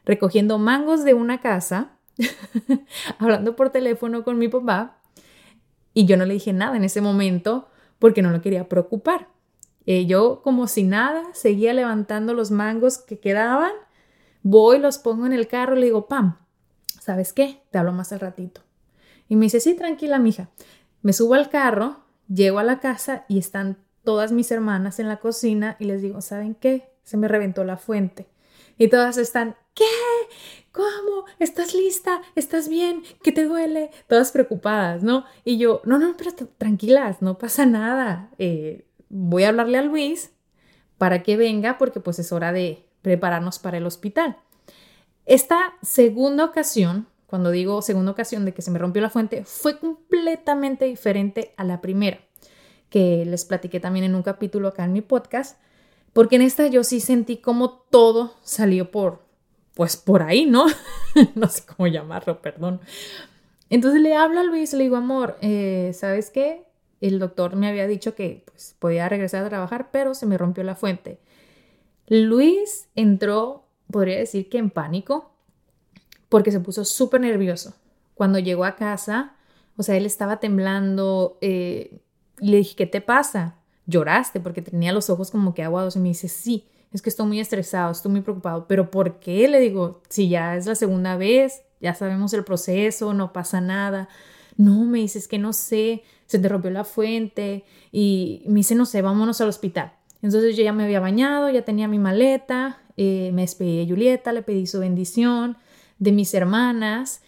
Recogiendo 0.04 0.58
mangos 0.58 1.04
de 1.04 1.14
una 1.14 1.40
casa, 1.40 1.98
hablando 3.20 3.54
por 3.54 3.70
teléfono 3.70 4.24
con 4.24 4.38
mi 4.38 4.48
papá, 4.48 4.98
y 5.94 6.04
yo 6.04 6.16
no 6.16 6.24
le 6.24 6.34
dije 6.34 6.52
nada 6.52 6.76
en 6.76 6.82
ese 6.82 7.00
momento 7.00 7.68
porque 8.00 8.20
no 8.20 8.32
lo 8.32 8.42
quería 8.42 8.68
preocupar. 8.68 9.28
Eh, 9.86 10.06
yo 10.06 10.42
como 10.42 10.66
si 10.66 10.82
nada 10.82 11.32
seguía 11.32 11.72
levantando 11.74 12.34
los 12.34 12.50
mangos 12.50 12.98
que 12.98 13.20
quedaban, 13.20 13.70
voy, 14.42 14.80
los 14.80 14.98
pongo 14.98 15.24
en 15.24 15.32
el 15.32 15.46
carro 15.46 15.76
y 15.76 15.78
le 15.78 15.86
digo, 15.86 16.08
Pam, 16.08 16.38
¿sabes 17.00 17.32
qué? 17.32 17.62
Te 17.70 17.78
hablo 17.78 17.92
más 17.92 18.12
al 18.12 18.18
ratito. 18.18 18.62
Y 19.28 19.36
me 19.36 19.44
dice, 19.44 19.60
sí, 19.60 19.74
tranquila, 19.76 20.18
mija. 20.18 20.48
Me 21.02 21.12
subo 21.12 21.34
al 21.34 21.50
carro, 21.50 22.00
llego 22.26 22.58
a 22.58 22.64
la 22.64 22.80
casa 22.80 23.26
y 23.28 23.38
están 23.38 23.78
todas 24.04 24.32
mis 24.32 24.50
hermanas 24.50 24.98
en 24.98 25.08
la 25.08 25.18
cocina 25.18 25.76
y 25.78 25.84
les 25.84 26.02
digo, 26.02 26.20
¿saben 26.20 26.54
qué? 26.54 26.90
Se 27.04 27.16
me 27.16 27.28
reventó 27.28 27.64
la 27.64 27.76
fuente. 27.76 28.26
Y 28.78 28.88
todas 28.88 29.18
están, 29.18 29.56
¿qué? 29.74 29.84
¿Cómo? 30.72 31.24
¿Estás 31.38 31.74
lista? 31.74 32.22
¿Estás 32.36 32.68
bien? 32.68 33.02
¿Qué 33.22 33.32
te 33.32 33.44
duele? 33.44 33.90
Todas 34.06 34.30
preocupadas, 34.30 35.02
¿no? 35.02 35.24
Y 35.44 35.58
yo, 35.58 35.82
no, 35.84 35.98
no, 35.98 36.14
pero 36.16 36.32
tranquilas, 36.56 37.20
no 37.20 37.38
pasa 37.38 37.66
nada. 37.66 38.30
Eh, 38.38 38.86
voy 39.08 39.44
a 39.44 39.48
hablarle 39.48 39.78
a 39.78 39.82
Luis 39.82 40.30
para 40.98 41.22
que 41.22 41.36
venga 41.36 41.78
porque 41.78 42.00
pues 42.00 42.18
es 42.18 42.32
hora 42.32 42.52
de 42.52 42.84
prepararnos 43.02 43.58
para 43.58 43.78
el 43.78 43.86
hospital. 43.86 44.36
Esta 45.26 45.74
segunda 45.82 46.44
ocasión, 46.44 47.06
cuando 47.26 47.50
digo 47.50 47.82
segunda 47.82 48.12
ocasión 48.12 48.44
de 48.44 48.54
que 48.54 48.62
se 48.62 48.70
me 48.70 48.78
rompió 48.78 49.02
la 49.02 49.10
fuente, 49.10 49.44
fue 49.44 49.78
completamente 49.78 50.86
diferente 50.86 51.54
a 51.56 51.64
la 51.64 51.80
primera, 51.80 52.20
que 52.90 53.24
les 53.24 53.44
platiqué 53.44 53.80
también 53.80 54.04
en 54.04 54.14
un 54.14 54.22
capítulo 54.22 54.68
acá 54.68 54.84
en 54.84 54.92
mi 54.92 55.00
podcast, 55.00 55.60
porque 56.12 56.36
en 56.36 56.42
esta 56.42 56.66
yo 56.66 56.84
sí 56.84 57.00
sentí 57.00 57.36
como 57.36 57.70
todo 57.70 58.34
salió 58.42 58.90
por, 58.90 59.22
pues 59.74 59.96
por 59.96 60.22
ahí, 60.22 60.46
¿no? 60.46 60.66
no 61.34 61.48
sé 61.48 61.62
cómo 61.66 61.86
llamarlo, 61.86 62.40
perdón. 62.40 62.80
Entonces 63.70 64.00
le 64.00 64.14
hablo 64.14 64.40
a 64.40 64.44
Luis, 64.44 64.72
le 64.72 64.84
digo, 64.84 64.96
amor, 64.96 65.36
eh, 65.40 65.92
¿sabes 65.94 66.30
qué? 66.30 66.64
El 67.00 67.18
doctor 67.18 67.54
me 67.56 67.68
había 67.68 67.86
dicho 67.86 68.14
que 68.14 68.44
pues, 68.46 68.74
podía 68.78 69.08
regresar 69.08 69.44
a 69.44 69.48
trabajar, 69.48 69.90
pero 69.92 70.14
se 70.14 70.26
me 70.26 70.38
rompió 70.38 70.64
la 70.64 70.74
fuente. 70.74 71.20
Luis 72.08 72.88
entró 72.94 73.68
podría 73.90 74.18
decir 74.18 74.48
que 74.48 74.58
en 74.58 74.70
pánico, 74.70 75.32
porque 76.28 76.52
se 76.52 76.60
puso 76.60 76.84
súper 76.84 77.20
nervioso. 77.20 77.74
Cuando 78.14 78.38
llegó 78.38 78.64
a 78.64 78.76
casa, 78.76 79.36
o 79.76 79.82
sea, 79.82 79.96
él 79.96 80.06
estaba 80.06 80.40
temblando, 80.40 81.38
eh, 81.40 82.00
le 82.40 82.58
dije, 82.58 82.76
¿qué 82.76 82.86
te 82.86 83.00
pasa? 83.00 83.56
Lloraste 83.86 84.40
porque 84.40 84.62
tenía 84.62 84.92
los 84.92 85.10
ojos 85.10 85.30
como 85.30 85.54
que 85.54 85.62
aguados 85.62 85.96
y 85.96 86.00
me 86.00 86.08
dice, 86.08 86.28
sí, 86.28 86.66
es 86.92 87.02
que 87.02 87.10
estoy 87.10 87.26
muy 87.26 87.40
estresado, 87.40 87.92
estoy 87.92 88.10
muy 88.10 88.20
preocupado, 88.22 88.66
pero 88.66 88.90
¿por 88.90 89.18
qué? 89.18 89.48
Le 89.48 89.60
digo, 89.60 90.02
si 90.08 90.28
ya 90.28 90.56
es 90.56 90.66
la 90.66 90.74
segunda 90.74 91.16
vez, 91.16 91.62
ya 91.80 91.94
sabemos 91.94 92.32
el 92.32 92.44
proceso, 92.44 93.14
no 93.14 93.32
pasa 93.32 93.60
nada. 93.60 94.08
No, 94.56 94.84
me 94.84 94.98
dice, 94.98 95.18
es 95.18 95.28
que 95.28 95.38
no 95.38 95.52
sé, 95.52 96.02
se 96.26 96.38
te 96.38 96.48
rompió 96.48 96.70
la 96.70 96.84
fuente 96.84 97.64
y 97.92 98.42
me 98.46 98.56
dice, 98.56 98.74
no 98.74 98.86
sé, 98.86 99.02
vámonos 99.02 99.40
al 99.40 99.48
hospital. 99.48 99.92
Entonces 100.22 100.56
yo 100.56 100.64
ya 100.64 100.72
me 100.72 100.84
había 100.84 101.00
bañado, 101.00 101.48
ya 101.50 101.64
tenía 101.64 101.86
mi 101.86 101.98
maleta, 101.98 102.82
eh, 102.96 103.30
me 103.32 103.42
despedí 103.42 103.78
de 103.78 103.86
Julieta, 103.88 104.32
le 104.32 104.42
pedí 104.42 104.66
su 104.66 104.80
bendición, 104.80 105.56
de 105.98 106.12
mis 106.12 106.32
hermanas 106.34 107.22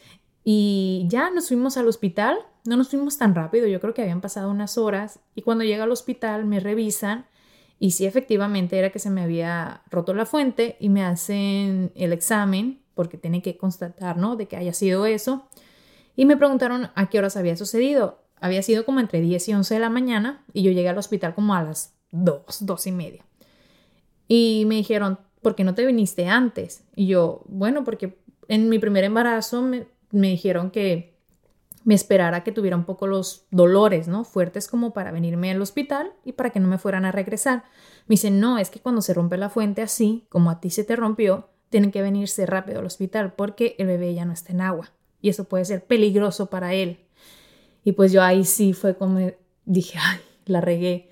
y 0.45 1.07
ya 1.09 1.31
nos 1.31 1.49
fuimos 1.49 1.77
al 1.77 1.89
hospital. 1.89 2.39
No 2.65 2.77
nos 2.77 2.91
fuimos 2.91 3.17
tan 3.19 3.35
rápido, 3.35 3.67
yo 3.67 3.81
creo 3.81 3.95
que 3.95 4.03
habían 4.03 4.21
pasado 4.21 4.51
unas 4.51 4.79
horas 4.79 5.21
y 5.35 5.43
cuando 5.43 5.65
llega 5.65 5.85
al 5.85 5.91
hospital 5.91 6.45
me 6.45 6.61
revisan 6.61 7.27
y 7.79 7.93
sí 7.93 8.05
efectivamente 8.05 8.79
era 8.79 8.91
que 8.91 8.99
se 8.99 9.11
me 9.11 9.23
había 9.23 9.83
roto 9.91 10.13
la 10.13 10.27
fuente 10.27 10.77
y 10.81 10.91
me 10.91 11.03
hacen 11.03 11.93
el 11.95 12.13
examen 12.13 12.81
porque 12.95 13.17
tienen 13.17 13.41
que 13.41 13.57
constatar, 13.57 14.19
¿no? 14.19 14.37
De 14.37 14.47
que 14.47 14.57
haya 14.57 14.75
sido 14.75 15.07
eso. 15.07 15.49
Y 16.17 16.27
me 16.27 16.37
preguntaron 16.37 16.91
a 16.95 17.09
qué 17.09 17.19
horas 17.19 17.39
había 17.39 17.57
sucedido. 17.57 18.23
Había 18.39 18.63
sido 18.63 18.85
como 18.85 19.01
entre 19.01 19.23
10 19.23 19.49
y 19.49 19.55
11 19.55 19.75
de 19.75 19.81
la 19.81 19.89
mañana 19.89 20.45
y 20.53 20.63
yo 20.63 20.73
llegué 20.73 20.91
al 20.91 20.99
hospital 20.99 21.35
como 21.35 21.55
a 21.55 21.63
las 21.63 21.95
2, 22.11 22.67
2 22.67 22.87
y 22.87 22.93
media. 22.93 23.25
Y 24.29 24.65
me 24.67 24.75
dijeron, 24.75 25.19
¿por 25.41 25.55
qué 25.55 25.65
no 25.65 25.75
te 25.75 25.87
viniste 25.87 26.29
antes? 26.29 26.85
Y 26.95 27.07
yo, 27.07 27.43
bueno, 27.47 27.85
porque 27.85 28.19
en 28.49 28.69
mi 28.69 28.79
primer 28.79 29.05
embarazo 29.05 29.63
me, 29.63 29.87
dijeron 30.11 30.71
que 30.71 31.10
me 31.85 31.95
esperara 31.95 32.45
que 32.45 32.53
tuviera 32.53 32.77
un 32.77 32.85
poco 32.85 33.07
los 33.07 33.47
dolores, 33.51 34.07
¿no? 34.07 34.25
Fuertes 34.25 34.69
como 34.69 34.93
para 34.93 35.13
venirme 35.13 35.51
al 35.51 35.63
hospital 35.63 36.13
y 36.25 36.33
para 36.33 36.51
que 36.51 36.61
no 36.61 36.69
me 36.69 36.79
fueran 36.79 37.05
a 37.05 37.13
regresar. 37.13 37.65
Me 38.07 38.15
dicen, 38.15 38.41
no, 38.41 38.59
es 38.59 38.71
que 38.71 38.81
cuando 38.81 39.01
se 39.03 39.15
rompe 39.15 39.37
la 39.37 39.49
fuente 39.49 39.83
así, 39.83 40.27
como 40.29 40.51
a 40.51 40.61
ti 40.61 40.71
se 40.71 40.85
te 40.85 40.97
rompió, 40.97 41.49
tienen 41.71 41.91
que 41.91 42.03
venirse 42.03 42.45
rápido 42.47 42.81
al 42.81 42.87
hospital 42.87 43.33
porque 43.35 43.77
el 43.79 43.87
bebé 43.87 44.15
ya 44.15 44.25
no 44.25 44.33
está 44.33 44.53
en 44.53 44.61
agua 44.61 44.91
y 45.23 45.29
eso 45.29 45.45
puede 45.45 45.65
ser 45.65 45.85
peligroso 45.85 46.47
para 46.51 46.75
él. 46.75 47.01
Y 47.85 47.93
pues 47.93 48.13
yo 48.13 48.23
ahí 48.23 48.45
sí 48.45 48.73
fue 48.73 48.97
como 48.97 49.31
dije, 49.65 49.99
ay, 50.01 50.21
la 50.47 50.61
regué. 50.61 51.11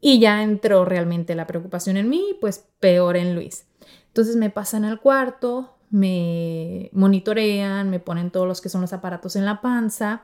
Y 0.00 0.18
ya 0.18 0.42
entró 0.42 0.84
realmente 0.84 1.34
la 1.34 1.46
preocupación 1.46 1.96
en 1.96 2.08
mí, 2.08 2.36
pues 2.40 2.66
peor 2.80 3.16
en 3.16 3.34
Luis. 3.34 3.66
Entonces 4.08 4.36
me 4.36 4.50
pasan 4.50 4.84
al 4.84 5.00
cuarto, 5.00 5.76
me 5.90 6.88
monitorean, 6.92 7.90
me 7.90 8.00
ponen 8.00 8.30
todos 8.30 8.46
los 8.46 8.60
que 8.60 8.68
son 8.68 8.80
los 8.80 8.92
aparatos 8.92 9.36
en 9.36 9.44
la 9.44 9.60
panza 9.60 10.22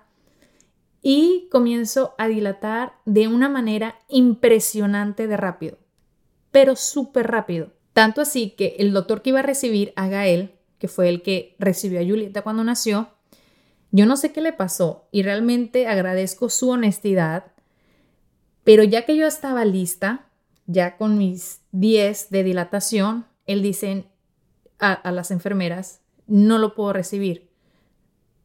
y 1.03 1.49
comienzo 1.51 2.15
a 2.19 2.29
dilatar 2.29 2.95
de 3.05 3.29
una 3.29 3.49
manera 3.49 3.97
impresionante 4.09 5.27
de 5.27 5.37
rápido, 5.37 5.79
pero 6.51 6.77
súper 6.77 7.27
rápido. 7.29 7.73
Tanto 7.93 8.21
así 8.21 8.51
que 8.51 8.77
el 8.79 8.93
doctor 8.93 9.23
que 9.23 9.31
iba 9.31 9.41
a 9.41 9.45
recibir 9.45 9.93
a 9.97 10.09
Gael, 10.09 10.55
que 10.79 10.89
fue 10.89 11.09
el 11.09 11.23
que 11.23 11.57
recibió 11.59 12.01
a 12.01 12.05
Julieta 12.05 12.43
cuando 12.43 12.65
nació, 12.65 13.11
yo 13.91 14.07
no 14.07 14.17
sé 14.17 14.33
qué 14.33 14.41
le 14.41 14.53
pasó 14.53 15.09
y 15.11 15.23
realmente 15.23 15.87
agradezco 15.87 16.49
su 16.49 16.71
honestidad, 16.71 17.53
pero 18.65 18.83
ya 18.83 19.07
que 19.07 19.17
yo 19.17 19.27
estaba 19.27 19.65
lista, 19.65 20.27
ya 20.67 20.97
con 20.97 21.19
mis 21.19 21.63
10 21.73 22.31
de 22.31 22.43
dilatación, 22.43 23.27
él 23.47 23.63
dice 23.63 24.07
a, 24.79 25.11
las 25.12 25.31
enfermeras, 25.31 26.01
no 26.27 26.59
lo 26.59 26.75
puedo 26.75 26.93
recibir. 26.93 27.49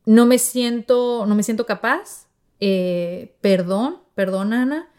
No 0.05 0.25
me 0.25 0.37
siento, 0.37 1.25
no 1.27 1.35
me 1.35 1.43
siento 1.43 1.65
capaz, 1.65 2.27
eh, 2.59 3.35
perdón, 3.41 3.99
perdón 4.15 4.53
Ana, 4.53 4.89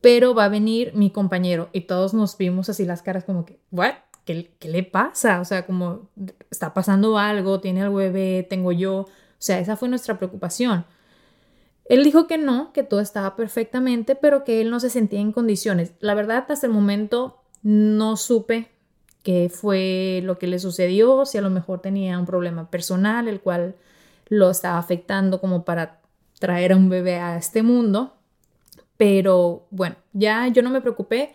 pero 0.00 0.34
va 0.34 0.46
a 0.46 0.48
venir 0.48 0.92
mi 0.94 1.10
compañero. 1.10 1.68
Y 1.72 1.82
todos 1.82 2.14
nos 2.14 2.36
vimos 2.36 2.68
así 2.68 2.84
las 2.84 3.02
caras 3.02 3.24
como 3.24 3.44
que. 3.44 3.60
¿Qué, 4.24 4.54
¿Qué, 4.58 4.68
le 4.68 4.82
pasa? 4.82 5.40
O 5.40 5.44
sea, 5.44 5.66
como 5.66 6.10
está 6.50 6.74
pasando 6.74 7.18
algo, 7.18 7.60
tiene 7.60 7.80
el 7.80 7.90
bebé, 7.90 8.46
tengo 8.48 8.72
yo. 8.72 9.00
O 9.02 9.08
sea, 9.38 9.58
esa 9.58 9.76
fue 9.76 9.88
nuestra 9.88 10.18
preocupación. 10.18 10.84
Él 11.84 12.04
dijo 12.04 12.26
que 12.26 12.38
no, 12.38 12.72
que 12.72 12.84
todo 12.84 13.00
estaba 13.00 13.34
perfectamente, 13.36 14.14
pero 14.14 14.44
que 14.44 14.60
él 14.60 14.70
no 14.70 14.80
se 14.80 14.90
sentía 14.90 15.20
en 15.20 15.32
condiciones. 15.32 15.92
La 16.00 16.14
verdad, 16.14 16.46
hasta 16.48 16.66
el 16.66 16.72
momento 16.72 17.42
no 17.62 18.16
supe 18.16 18.71
qué 19.22 19.48
fue 19.48 20.20
lo 20.24 20.38
que 20.38 20.46
le 20.46 20.58
sucedió, 20.58 21.24
si 21.26 21.38
a 21.38 21.42
lo 21.42 21.50
mejor 21.50 21.80
tenía 21.80 22.18
un 22.18 22.26
problema 22.26 22.70
personal, 22.70 23.28
el 23.28 23.40
cual 23.40 23.76
lo 24.28 24.50
estaba 24.50 24.78
afectando 24.78 25.40
como 25.40 25.64
para 25.64 26.00
traer 26.38 26.72
a 26.72 26.76
un 26.76 26.88
bebé 26.88 27.16
a 27.16 27.36
este 27.36 27.62
mundo. 27.62 28.14
Pero 28.96 29.66
bueno, 29.70 29.96
ya 30.12 30.48
yo 30.48 30.62
no 30.62 30.70
me 30.70 30.80
preocupé 30.80 31.34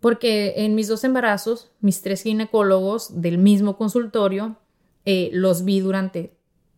porque 0.00 0.54
en 0.56 0.74
mis 0.74 0.88
dos 0.88 1.04
embarazos, 1.04 1.70
mis 1.80 2.02
tres 2.02 2.22
ginecólogos 2.22 3.20
del 3.20 3.38
mismo 3.38 3.76
consultorio, 3.76 4.56
eh, 5.04 5.30
los 5.32 5.64
vi 5.64 5.80
durante 5.80 6.34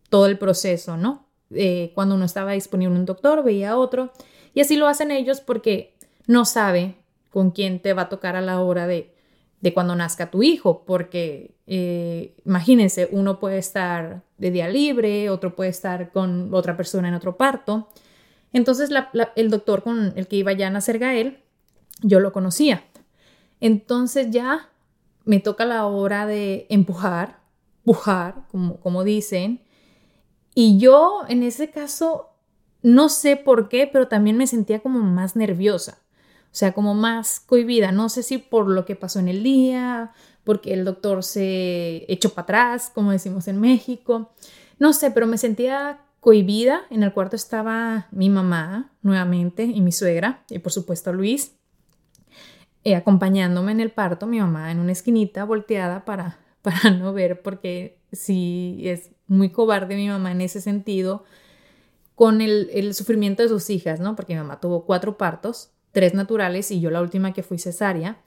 todo 0.09 0.27
el 0.27 0.37
proceso, 0.37 0.97
¿no? 0.97 1.25
Eh, 1.51 1.91
cuando 1.95 2.17
no 2.17 2.25
estaba 2.25 2.51
disponible 2.51 2.95
un 2.95 3.05
doctor, 3.05 3.43
veía 3.43 3.77
otro. 3.77 4.11
Y 4.53 4.61
así 4.61 4.75
lo 4.75 4.87
hacen 4.87 5.11
ellos 5.11 5.41
porque 5.41 5.95
no 6.27 6.45
sabe 6.45 6.95
con 7.31 7.51
quién 7.51 7.79
te 7.79 7.93
va 7.93 8.03
a 8.03 8.09
tocar 8.09 8.35
a 8.35 8.41
la 8.41 8.61
hora 8.61 8.87
de, 8.87 9.14
de 9.61 9.73
cuando 9.73 9.95
nazca 9.95 10.29
tu 10.29 10.43
hijo, 10.43 10.83
porque 10.85 11.55
eh, 11.67 12.35
imagínense, 12.45 13.09
uno 13.11 13.39
puede 13.39 13.57
estar 13.57 14.23
de 14.37 14.51
día 14.51 14.69
libre, 14.69 15.29
otro 15.29 15.55
puede 15.55 15.69
estar 15.69 16.11
con 16.11 16.53
otra 16.53 16.77
persona 16.77 17.07
en 17.07 17.15
otro 17.15 17.37
parto. 17.37 17.89
Entonces 18.53 18.89
el 19.35 19.49
doctor 19.49 19.83
con 19.83 20.13
el 20.15 20.27
que 20.27 20.37
iba 20.37 20.53
ya 20.53 20.67
a 20.67 20.69
nacer 20.69 20.99
Gael, 20.99 21.39
yo 22.01 22.19
lo 22.19 22.31
conocía. 22.31 22.83
Entonces 23.59 24.29
ya 24.29 24.69
me 25.23 25.39
toca 25.39 25.65
la 25.65 25.85
hora 25.87 26.25
de 26.25 26.67
empujar, 26.69 27.39
pujar, 27.83 28.45
como, 28.51 28.79
como 28.79 29.03
dicen. 29.03 29.61
Y 30.53 30.77
yo 30.77 31.23
en 31.27 31.43
ese 31.43 31.71
caso, 31.71 32.29
no 32.81 33.09
sé 33.09 33.35
por 33.35 33.67
qué, 33.67 33.89
pero 33.91 34.07
también 34.07 34.37
me 34.37 34.47
sentía 34.47 34.79
como 34.79 34.99
más 34.99 35.35
nerviosa. 35.35 36.04
O 36.55 36.57
sea, 36.57 36.71
como 36.71 36.93
más 36.93 37.41
cohibida. 37.41 37.91
No 37.91 38.07
sé 38.07 38.23
si 38.23 38.37
por 38.37 38.69
lo 38.69 38.85
que 38.85 38.95
pasó 38.95 39.19
en 39.19 39.27
el 39.27 39.43
día, 39.43 40.13
porque 40.45 40.71
el 40.71 40.85
doctor 40.85 41.21
se 41.21 42.05
echó 42.07 42.29
para 42.29 42.43
atrás, 42.43 42.89
como 42.95 43.11
decimos 43.11 43.49
en 43.49 43.59
México. 43.59 44.31
No 44.79 44.93
sé, 44.93 45.11
pero 45.11 45.27
me 45.27 45.37
sentía 45.37 45.99
cohibida. 46.21 46.83
En 46.89 47.03
el 47.03 47.11
cuarto 47.11 47.35
estaba 47.35 48.07
mi 48.11 48.29
mamá 48.29 48.93
nuevamente 49.01 49.65
y 49.65 49.81
mi 49.81 49.91
suegra 49.91 50.45
y 50.49 50.59
por 50.59 50.71
supuesto 50.71 51.11
Luis 51.11 51.57
eh, 52.85 52.95
acompañándome 52.95 53.73
en 53.73 53.81
el 53.81 53.91
parto, 53.91 54.25
mi 54.25 54.39
mamá 54.39 54.71
en 54.71 54.79
una 54.79 54.93
esquinita 54.93 55.43
volteada 55.43 56.05
para, 56.05 56.39
para 56.61 56.89
no 56.91 57.11
ver 57.11 57.41
porque 57.41 57.99
sí 58.13 58.79
es 58.85 59.11
muy 59.27 59.49
cobarde 59.49 59.97
mi 59.97 60.07
mamá 60.07 60.31
en 60.31 60.39
ese 60.39 60.61
sentido 60.61 61.25
con 62.15 62.39
el, 62.39 62.69
el 62.71 62.93
sufrimiento 62.93 63.43
de 63.43 63.49
sus 63.49 63.69
hijas, 63.69 63.99
¿no? 63.99 64.15
Porque 64.15 64.35
mi 64.35 64.39
mamá 64.39 64.61
tuvo 64.61 64.85
cuatro 64.85 65.17
partos, 65.17 65.74
tres 65.95 66.13
naturales 66.13 66.71
y 66.71 66.81
yo 66.81 66.91
la 66.91 67.01
última 67.01 67.31
que 67.31 67.41
fui 67.41 67.57
cesárea. 67.57 68.21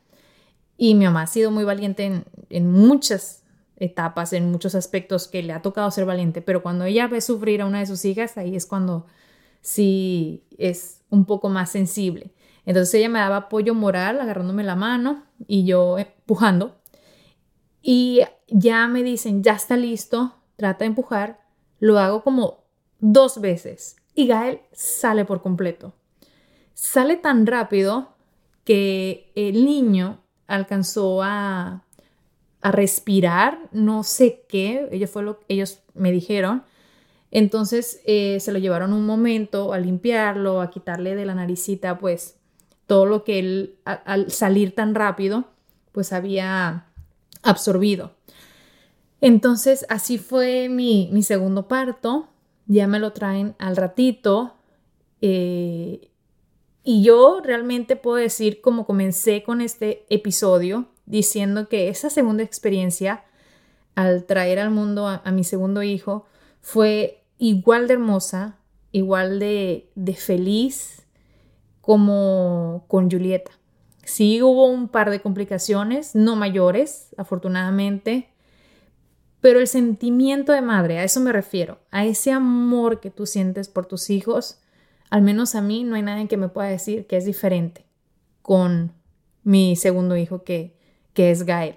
Y 0.78 0.94
mi 0.94 1.04
mamá 1.04 1.22
ha 1.22 1.26
sido 1.26 1.50
muy 1.50 1.64
valiente 1.64 2.24
en, 2.48 2.72
muchas 2.72 3.44
etapas, 3.76 4.33
en 4.33 4.50
muchos 4.50 4.74
aspectos 4.74 5.28
que 5.28 5.42
le 5.42 5.52
ha 5.52 5.61
tocado 5.61 5.90
ser 5.90 6.07
valiente, 6.07 6.40
pero 6.40 6.62
cuando 6.62 6.87
ella 6.87 7.09
ve 7.09 7.20
sufrir 7.20 7.61
a 7.61 7.66
una 7.66 7.81
de 7.81 7.87
sus 7.87 8.07
hijas, 8.07 8.38
ahí 8.38 8.57
es 8.57 8.64
cuando 8.64 9.04
sí 9.61 10.46
es 10.57 11.02
un 11.11 11.26
poco 11.26 11.50
más 11.50 11.70
sensible. 11.70 12.33
Entonces 12.64 12.94
ella 12.94 13.11
me 13.11 13.18
daba 13.18 13.37
apoyo 13.37 13.74
moral, 13.74 14.18
agarrándome 14.18 14.64
la 14.64 14.74
mano 14.74 15.24
y 15.46 15.66
yo 15.66 15.98
empujando. 15.98 16.81
Y 17.83 18.22
ya 18.46 18.88
me 18.88 19.02
dicen, 19.02 19.42
ya 19.42 19.52
está 19.52 19.76
listo, 19.76 20.37
trata 20.57 20.81
de 20.81 20.87
empujar. 20.87 21.40
Lo 21.81 21.98
hago 21.98 22.22
como 22.22 22.64
dos 22.98 23.42
veces 23.42 23.96
y 24.14 24.26
Gael 24.26 24.62
sale 24.72 25.26
por 25.26 25.42
completo. 25.42 25.97
Sale 26.79 27.17
tan 27.17 27.47
rápido 27.47 28.14
que 28.64 29.33
el 29.35 29.64
niño 29.64 30.21
alcanzó 30.47 31.23
a 31.23 31.83
a 32.61 32.73
respirar, 32.73 33.69
no 33.73 34.03
sé 34.03 34.45
qué, 34.49 34.88
ellos, 34.91 35.11
fue 35.11 35.23
lo, 35.23 35.41
ellos 35.49 35.81
me 35.95 36.11
dijeron. 36.11 36.64
Entonces 37.31 38.01
eh, 38.05 38.41
se 38.41 38.53
lo 38.53 38.59
llevaron 38.59 38.93
un 38.93 39.07
momento 39.07 39.73
a 39.73 39.79
limpiarlo, 39.79 40.61
a 40.61 40.71
quitarle 40.71 41.14
de 41.14 41.27
la 41.27 41.35
naricita, 41.35 41.99
pues 41.99 42.37
todo 42.87 43.05
lo 43.07 43.23
que 43.23 43.38
él 43.38 43.77
al 43.85 44.31
salir 44.31 44.75
tan 44.75 44.95
rápido, 44.95 45.45
pues 45.93 46.12
había 46.12 46.87
absorbido. 47.43 48.12
Entonces 49.21 49.85
así 49.88 50.17
fue 50.17 50.69
mi, 50.69 51.11
mi 51.12 51.23
segundo 51.23 51.69
parto, 51.69 52.29
ya 52.67 52.87
me 52.87 52.99
lo 52.99 53.12
traen 53.12 53.55
al 53.59 53.77
ratito. 53.77 54.55
Eh, 55.21 56.11
y 56.90 57.03
yo 57.03 57.42
realmente 57.44 57.96
puedo 57.96 58.16
decir 58.16 58.62
cómo 58.62 58.87
comencé 58.87 59.42
con 59.42 59.61
este 59.61 60.07
episodio, 60.09 60.87
diciendo 61.05 61.68
que 61.68 61.90
esa 61.90 62.09
segunda 62.09 62.42
experiencia 62.42 63.24
al 63.94 64.24
traer 64.24 64.59
al 64.59 64.70
mundo 64.70 65.07
a, 65.07 65.31
mi 65.31 65.44
segundo 65.44 65.83
hijo 65.83 66.24
fue 66.62 67.24
igual 67.37 67.88
de 67.88 67.92
hermosa, 67.92 68.57
igual 68.90 69.38
de, 69.38 69.90
de 69.96 70.14
feliz 70.14 71.03
como 71.83 72.87
con 72.88 73.11
Julieta. 73.11 73.51
Sí 74.03 74.40
hubo 74.40 74.64
un 74.64 74.88
par 74.88 75.11
de 75.11 75.20
complicaciones, 75.20 76.14
no 76.14 76.37
mayores, 76.37 77.14
afortunadamente, 77.18 78.31
pero 79.42 79.61
el 79.61 79.66
sentimiento 79.66 80.53
de 80.53 80.62
madre, 80.62 81.01
a 81.01 81.05
eso 81.05 81.20
me 81.20 81.35
refiero, 81.35 81.81
a 81.90 82.07
ese 82.07 82.33
amor 82.33 83.01
que 83.01 83.11
tú 83.11 83.27
sientes 83.27 83.68
por 83.68 83.85
tus 83.85 84.09
hijos, 84.09 84.62
al 85.11 85.23
menos 85.23 85.55
a 85.55 85.61
mí 85.61 85.85
no 85.85 85.97
hay 85.97 86.03
nadie 86.03 86.29
que 86.29 86.37
me 86.37 86.49
pueda 86.49 86.68
decir 86.68 87.07
que 87.07 87.16
es 87.16 87.25
diferente 87.25 87.85
con 88.42 88.92
mi 89.42 89.77
segundo 89.77 90.16
hijo 90.16 90.44
que, 90.44 90.77
es 91.14 91.42
Gael. 91.42 91.75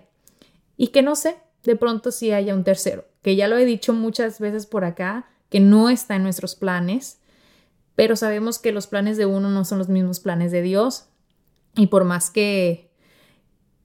Y 0.77 0.89
que 0.89 1.01
no 1.01 1.15
sé, 1.15 1.35
de 1.63 1.75
pronto 1.75 2.11
si 2.11 2.31
haya 2.31 2.53
un 2.53 2.63
tercero, 2.63 3.05
que 3.23 3.35
ya 3.35 3.47
lo 3.47 3.57
he 3.57 3.65
dicho 3.65 3.91
muchas 3.91 4.39
veces 4.39 4.67
por 4.67 4.85
acá, 4.85 5.27
que 5.49 5.59
no 5.59 5.89
está 5.89 6.15
en 6.15 6.21
nuestros 6.21 6.55
planes, 6.55 7.19
pero 7.95 8.15
sabemos 8.15 8.59
que 8.59 8.71
los 8.71 8.85
planes 8.85 9.17
de 9.17 9.25
uno 9.25 9.49
no 9.49 9.65
son 9.65 9.79
los 9.79 9.89
mismos 9.89 10.19
planes 10.19 10.51
de 10.51 10.61
Dios. 10.61 11.05
Y 11.75 11.87
por 11.87 12.03
más 12.03 12.29
que, 12.29 12.91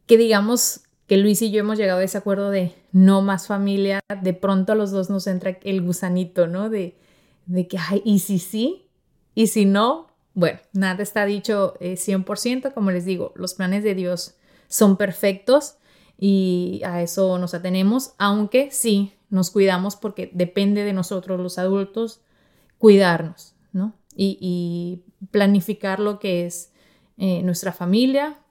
que 0.05 0.19
digamos 0.19 0.83
que 1.07 1.17
Luis 1.17 1.41
y 1.41 1.51
yo 1.51 1.61
hemos 1.61 1.79
llegado 1.79 2.01
a 2.01 2.05
ese 2.05 2.19
acuerdo 2.19 2.51
de 2.51 2.75
no 2.93 3.23
más 3.23 3.47
familia, 3.47 4.01
de 4.23 4.35
pronto 4.35 4.73
a 4.73 4.77
los 4.77 4.91
dos 4.91 5.09
nos 5.09 5.27
entra 5.27 5.59
el 5.63 5.81
gusanito, 5.81 6.47
¿no? 6.47 6.69
De, 6.69 6.99
de 7.47 7.67
que, 7.67 7.79
ay, 7.79 8.03
¿y 8.05 8.19
si 8.19 8.39
sí? 8.39 8.86
¿Y 9.37 9.49
si 9.49 9.67
no? 9.67 10.09
Bueno, 10.33 10.59
nada 10.73 11.03
está 11.03 11.27
dicho 11.27 11.75
100%, 11.79 12.69
eh, 12.69 12.73
como 12.73 12.91
les 12.91 13.05
digo, 13.05 13.33
los 13.37 13.55
planes 13.55 13.85
de 13.85 13.95
Dios 13.95 14.35
son 14.67 14.97
perfectos 14.97 15.77
y 16.19 16.81
a 16.85 17.03
eso 17.03 17.39
nos 17.39 17.53
atenemos, 17.53 18.15
aunque 18.19 18.71
sí 18.71 19.13
nos 19.29 19.51
cuidamos 19.51 19.95
porque 19.95 20.31
depende 20.33 20.85
de 20.85 20.95
nosotros 20.95 21.39
los 21.39 21.59
adultos 21.59 22.23
cuidarnos, 22.79 23.55
¿no? 23.73 23.95
Y, 24.17 25.03
planificar 25.31 25.99
lo 25.99 26.19
que 26.19 26.47
es 26.47 26.73
eh, 27.19 27.43
nuestra 27.43 27.73
familia 27.73 28.39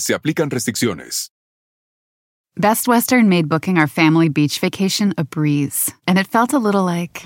se 0.00 0.14
aplican 0.14 0.50
restricciones. 0.50 1.30
Best 2.56 2.86
Western 2.86 3.28
made 3.28 3.48
booking 3.48 3.78
our 3.78 3.88
family 3.88 4.28
beach 4.28 4.60
vacation 4.60 5.12
a 5.18 5.24
breeze, 5.24 5.90
and 6.06 6.18
it 6.18 6.28
felt 6.28 6.52
a 6.52 6.58
little 6.58 6.84
like. 6.84 7.22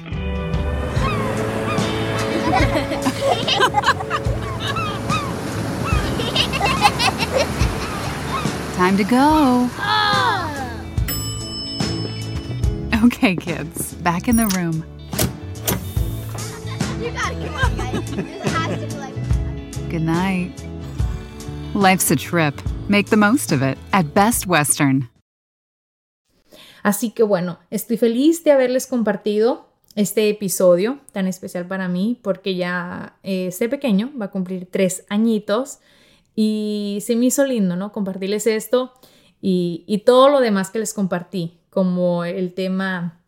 Time 8.74 8.96
to 8.96 9.04
go. 9.04 9.68
Oh. 9.78 10.34
Okay, 13.04 13.36
kids, 13.36 13.94
back 13.96 14.28
in 14.28 14.36
the 14.36 14.46
room. 14.56 14.84
You 17.02 17.10
gotta 17.10 17.34
come 17.34 17.54
on, 17.54 17.76
guys. 17.76 18.10
This 18.12 18.52
has 18.52 18.80
to 18.80 18.86
be 18.86 18.94
like. 19.00 19.90
Good 19.90 20.02
night. 20.02 20.67
Life's 21.74 22.10
a 22.10 22.16
trip. 22.16 22.54
Make 22.88 23.10
the 23.10 23.16
most 23.16 23.52
of 23.52 23.62
it 23.62 23.78
at 23.92 24.06
Best 24.14 24.46
Western. 24.46 25.10
Así 26.82 27.10
que 27.10 27.22
bueno, 27.22 27.58
estoy 27.70 27.98
feliz 27.98 28.42
de 28.44 28.52
haberles 28.52 28.86
compartido 28.86 29.68
este 29.94 30.30
episodio 30.30 31.00
tan 31.12 31.26
especial 31.26 31.66
para 31.66 31.88
mí 31.88 32.18
porque 32.22 32.54
ya 32.54 33.18
eh, 33.22 33.50
pequeño 33.68 34.12
va 34.20 34.26
a 34.26 34.30
cumplir 34.30 34.68
tres 34.70 35.04
añitos 35.08 35.80
y 36.34 36.98
se 37.02 37.16
me 37.16 37.26
hizo 37.26 37.44
lindo, 37.44 37.76
¿no? 37.76 37.92
Compartirles 37.92 38.46
esto 38.46 38.92
y, 39.42 39.84
y 39.86 39.98
todo 39.98 40.30
lo 40.30 40.40
demás 40.40 40.70
que 40.70 40.78
les 40.78 40.94
compartí, 40.94 41.58
como 41.68 42.24
el 42.24 42.54
tema 42.54 43.20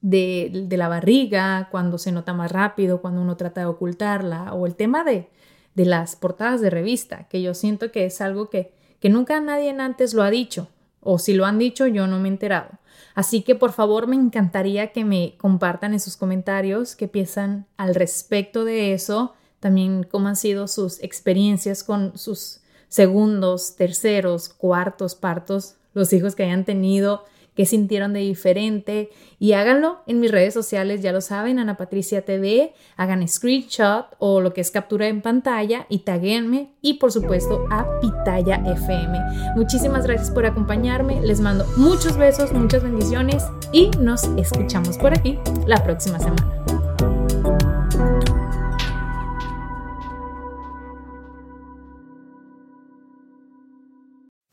de, 0.00 0.66
de, 0.66 0.76
la 0.76 0.88
barriga, 0.88 1.68
cuando 1.70 1.98
se 1.98 2.12
nota 2.12 2.32
más 2.32 2.50
rápido, 2.50 3.00
cuando 3.00 3.20
uno 3.20 3.36
trata 3.36 3.60
de 3.60 3.66
ocultarla, 3.66 4.54
o 4.54 4.66
el 4.66 4.74
tema 4.74 5.04
de, 5.04 5.28
de 5.74 5.84
las 5.84 6.16
portadas 6.16 6.60
de 6.60 6.70
revista, 6.70 7.28
que 7.28 7.42
yo 7.42 7.54
siento 7.54 7.92
que 7.92 8.04
es 8.04 8.20
algo 8.20 8.50
que, 8.50 8.72
que 9.00 9.08
nunca 9.08 9.40
nadie 9.40 9.70
antes 9.70 10.14
lo 10.14 10.22
ha 10.22 10.30
dicho, 10.30 10.68
o 11.00 11.18
si 11.18 11.34
lo 11.34 11.46
han 11.46 11.58
dicho 11.58 11.86
yo 11.86 12.06
no 12.06 12.18
me 12.18 12.28
he 12.28 12.32
enterado. 12.32 12.70
Así 13.14 13.42
que 13.42 13.54
por 13.54 13.72
favor 13.72 14.06
me 14.06 14.16
encantaría 14.16 14.92
que 14.92 15.04
me 15.04 15.34
compartan 15.38 15.92
en 15.92 16.00
sus 16.00 16.16
comentarios 16.16 16.94
qué 16.96 17.08
piensan 17.08 17.66
al 17.76 17.94
respecto 17.94 18.64
de 18.64 18.92
eso, 18.92 19.34
también 19.60 20.04
cómo 20.04 20.28
han 20.28 20.36
sido 20.36 20.68
sus 20.68 21.02
experiencias 21.02 21.82
con 21.82 22.16
sus 22.16 22.60
segundos, 22.88 23.76
terceros, 23.76 24.48
cuartos 24.48 25.14
partos, 25.14 25.76
los 25.94 26.12
hijos 26.12 26.34
que 26.34 26.44
hayan 26.44 26.64
tenido, 26.64 27.24
qué 27.58 27.66
sintieron 27.66 28.12
de 28.12 28.20
diferente 28.20 29.10
y 29.40 29.54
háganlo 29.54 29.98
en 30.06 30.20
mis 30.20 30.30
redes 30.30 30.54
sociales, 30.54 31.02
ya 31.02 31.10
lo 31.10 31.20
saben, 31.20 31.58
Ana 31.58 31.76
Patricia 31.76 32.24
TV, 32.24 32.72
hagan 32.96 33.26
screenshot 33.26 34.06
o 34.20 34.40
lo 34.40 34.54
que 34.54 34.60
es 34.60 34.70
captura 34.70 35.08
en 35.08 35.22
pantalla 35.22 35.84
y 35.88 35.98
taguenme 35.98 36.70
y 36.82 36.94
por 36.94 37.10
supuesto 37.10 37.66
a 37.72 37.98
Pitaya 37.98 38.62
FM. 38.64 39.18
Muchísimas 39.56 40.06
gracias 40.06 40.30
por 40.30 40.46
acompañarme, 40.46 41.20
les 41.20 41.40
mando 41.40 41.66
muchos 41.76 42.16
besos, 42.16 42.52
muchas 42.52 42.84
bendiciones 42.84 43.42
y 43.72 43.90
nos 43.98 44.22
escuchamos 44.36 44.96
por 44.96 45.12
aquí 45.12 45.36
la 45.66 45.82
próxima 45.82 46.20
semana. 46.20 46.67